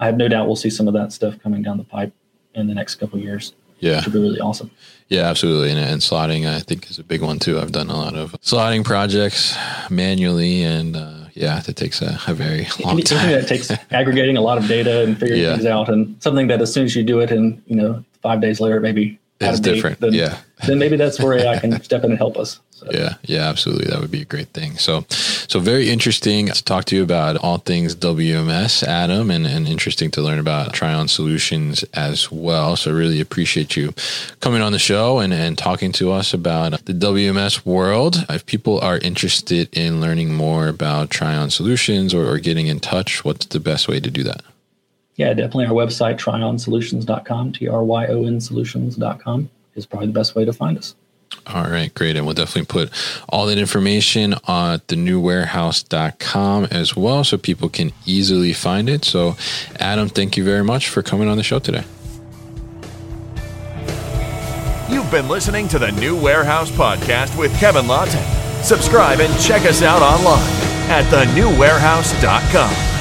I 0.00 0.06
have 0.06 0.16
no 0.16 0.26
doubt 0.26 0.48
we'll 0.48 0.56
see 0.56 0.70
some 0.70 0.88
of 0.88 0.94
that 0.94 1.12
stuff 1.12 1.38
coming 1.38 1.62
down 1.62 1.78
the 1.78 1.84
pipe 1.84 2.12
in 2.54 2.66
the 2.66 2.74
next 2.74 2.96
couple 2.96 3.16
of 3.20 3.24
years. 3.24 3.54
Yeah. 3.80 3.96
which 3.96 4.06
would 4.06 4.12
be 4.14 4.20
really 4.20 4.40
awesome. 4.40 4.70
Yeah, 5.08 5.22
absolutely. 5.28 5.70
And, 5.70 5.78
and 5.78 6.00
slotting, 6.00 6.48
I 6.48 6.58
think, 6.60 6.90
is 6.90 6.98
a 6.98 7.04
big 7.04 7.22
one 7.22 7.38
too. 7.38 7.60
I've 7.60 7.72
done 7.72 7.90
a 7.90 7.96
lot 7.96 8.14
of 8.16 8.32
slotting 8.42 8.84
projects 8.84 9.56
manually, 9.90 10.62
and 10.64 10.96
uh, 10.96 11.26
yeah, 11.34 11.60
that 11.60 11.76
takes 11.76 12.02
a, 12.02 12.18
a 12.26 12.34
very 12.34 12.66
long 12.84 13.00
time. 13.02 13.30
that 13.30 13.46
takes 13.46 13.70
aggregating 13.92 14.36
a 14.36 14.40
lot 14.40 14.58
of 14.58 14.66
data 14.66 15.02
and 15.04 15.18
figuring 15.18 15.42
Yeah. 15.42 15.52
things 15.52 15.66
out, 15.66 15.88
and 15.88 16.20
something 16.22 16.48
that 16.48 16.60
as 16.60 16.72
soon 16.72 16.84
as 16.84 16.96
you 16.96 17.02
do 17.04 17.20
it, 17.20 17.30
and 17.30 17.62
you 17.66 17.76
know, 17.76 18.04
five 18.22 18.40
days 18.40 18.60
later, 18.60 18.80
maybe 18.80 19.18
It's 19.40 19.58
of 19.58 19.64
date, 19.64 19.74
different. 19.74 20.00
Then, 20.00 20.12
Yeah. 20.14 20.38
then 20.66 20.78
maybe 20.78 20.96
that's 20.96 21.20
where 21.20 21.34
AI 21.38 21.58
can 21.60 21.80
step 21.82 22.02
in 22.02 22.10
and 22.10 22.18
help 22.18 22.36
us. 22.36 22.58
So. 22.76 22.86
Yeah, 22.90 23.14
yeah, 23.22 23.48
absolutely. 23.48 23.86
That 23.86 24.00
would 24.00 24.10
be 24.10 24.20
a 24.20 24.26
great 24.26 24.48
thing. 24.48 24.76
So, 24.76 25.06
so 25.08 25.60
very 25.60 25.88
interesting 25.88 26.48
to 26.48 26.62
talk 26.62 26.84
to 26.86 26.96
you 26.96 27.02
about 27.02 27.38
all 27.38 27.56
things 27.56 27.96
WMS, 27.96 28.82
Adam, 28.82 29.30
and, 29.30 29.46
and 29.46 29.66
interesting 29.66 30.10
to 30.10 30.20
learn 30.20 30.38
about 30.38 30.74
Tryon 30.74 31.08
Solutions 31.08 31.84
as 31.94 32.30
well. 32.30 32.76
So, 32.76 32.92
really 32.92 33.18
appreciate 33.18 33.78
you 33.78 33.94
coming 34.40 34.60
on 34.60 34.72
the 34.72 34.78
show 34.78 35.20
and, 35.20 35.32
and 35.32 35.56
talking 35.56 35.90
to 35.92 36.12
us 36.12 36.34
about 36.34 36.84
the 36.84 36.92
WMS 36.92 37.64
world. 37.64 38.26
If 38.28 38.44
people 38.44 38.78
are 38.80 38.98
interested 38.98 39.74
in 39.74 40.02
learning 40.02 40.34
more 40.34 40.68
about 40.68 41.08
Tryon 41.08 41.48
Solutions 41.48 42.12
or, 42.12 42.30
or 42.30 42.38
getting 42.38 42.66
in 42.66 42.80
touch, 42.80 43.24
what's 43.24 43.46
the 43.46 43.58
best 43.58 43.88
way 43.88 44.00
to 44.00 44.10
do 44.10 44.22
that? 44.24 44.42
Yeah, 45.14 45.32
definitely 45.32 45.64
our 45.64 45.72
website, 45.72 46.18
tryonsolutions.com, 46.18 47.52
T 47.52 47.68
R 47.68 47.82
Y 47.82 48.06
O 48.08 48.26
N 48.26 48.38
solutions.com 48.38 49.48
is 49.74 49.86
probably 49.86 50.08
the 50.08 50.12
best 50.12 50.34
way 50.34 50.44
to 50.44 50.52
find 50.52 50.76
us. 50.76 50.94
All 51.46 51.64
right, 51.64 51.94
great. 51.94 52.16
And 52.16 52.26
we'll 52.26 52.34
definitely 52.34 52.66
put 52.66 52.90
all 53.28 53.46
that 53.46 53.58
information 53.58 54.34
on 54.44 54.80
the 54.88 54.96
newwarehouse.com 54.96 56.64
as 56.70 56.96
well 56.96 57.22
so 57.24 57.38
people 57.38 57.68
can 57.68 57.92
easily 58.04 58.52
find 58.52 58.88
it. 58.88 59.04
So, 59.04 59.36
Adam, 59.78 60.08
thank 60.08 60.36
you 60.36 60.44
very 60.44 60.64
much 60.64 60.88
for 60.88 61.02
coming 61.02 61.28
on 61.28 61.36
the 61.36 61.44
show 61.44 61.58
today. 61.60 61.84
You've 64.88 65.10
been 65.10 65.28
listening 65.28 65.68
to 65.68 65.78
the 65.78 65.90
New 65.92 66.16
Warehouse 66.20 66.70
Podcast 66.70 67.36
with 67.38 67.56
Kevin 67.58 67.86
Lawton. 67.86 68.22
Subscribe 68.62 69.20
and 69.20 69.40
check 69.40 69.62
us 69.62 69.82
out 69.82 70.02
online 70.02 70.42
at 70.88 71.04
thenewwarehouse.com. 71.12 72.95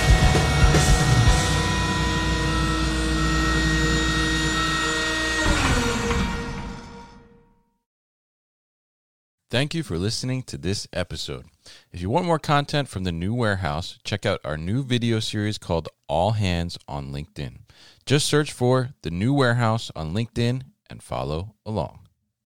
Thank 9.56 9.74
you 9.74 9.84
for 9.84 9.98
listening 9.98 10.44
to 10.48 10.58
this 10.58 10.86
episode. 10.92 11.46
If 11.94 12.02
you 12.02 12.10
want 12.10 12.26
more 12.26 12.40
content 12.40 12.90
from 12.90 13.06
the 13.06 13.14
new 13.14 13.34
warehouse, 13.34 13.98
check 14.04 14.26
out 14.26 14.42
our 14.44 14.58
new 14.58 14.84
video 14.84 15.22
series 15.22 15.58
called 15.58 15.88
All 16.10 16.32
Hands 16.32 16.78
on 16.90 17.14
LinkedIn. 17.14 17.60
Just 18.06 18.26
search 18.26 18.52
for 18.52 18.90
the 19.04 19.12
new 19.12 19.34
warehouse 19.34 19.92
on 19.96 20.14
LinkedIn 20.14 20.64
and 20.90 21.02
follow 21.02 21.56
along. 21.66 22.05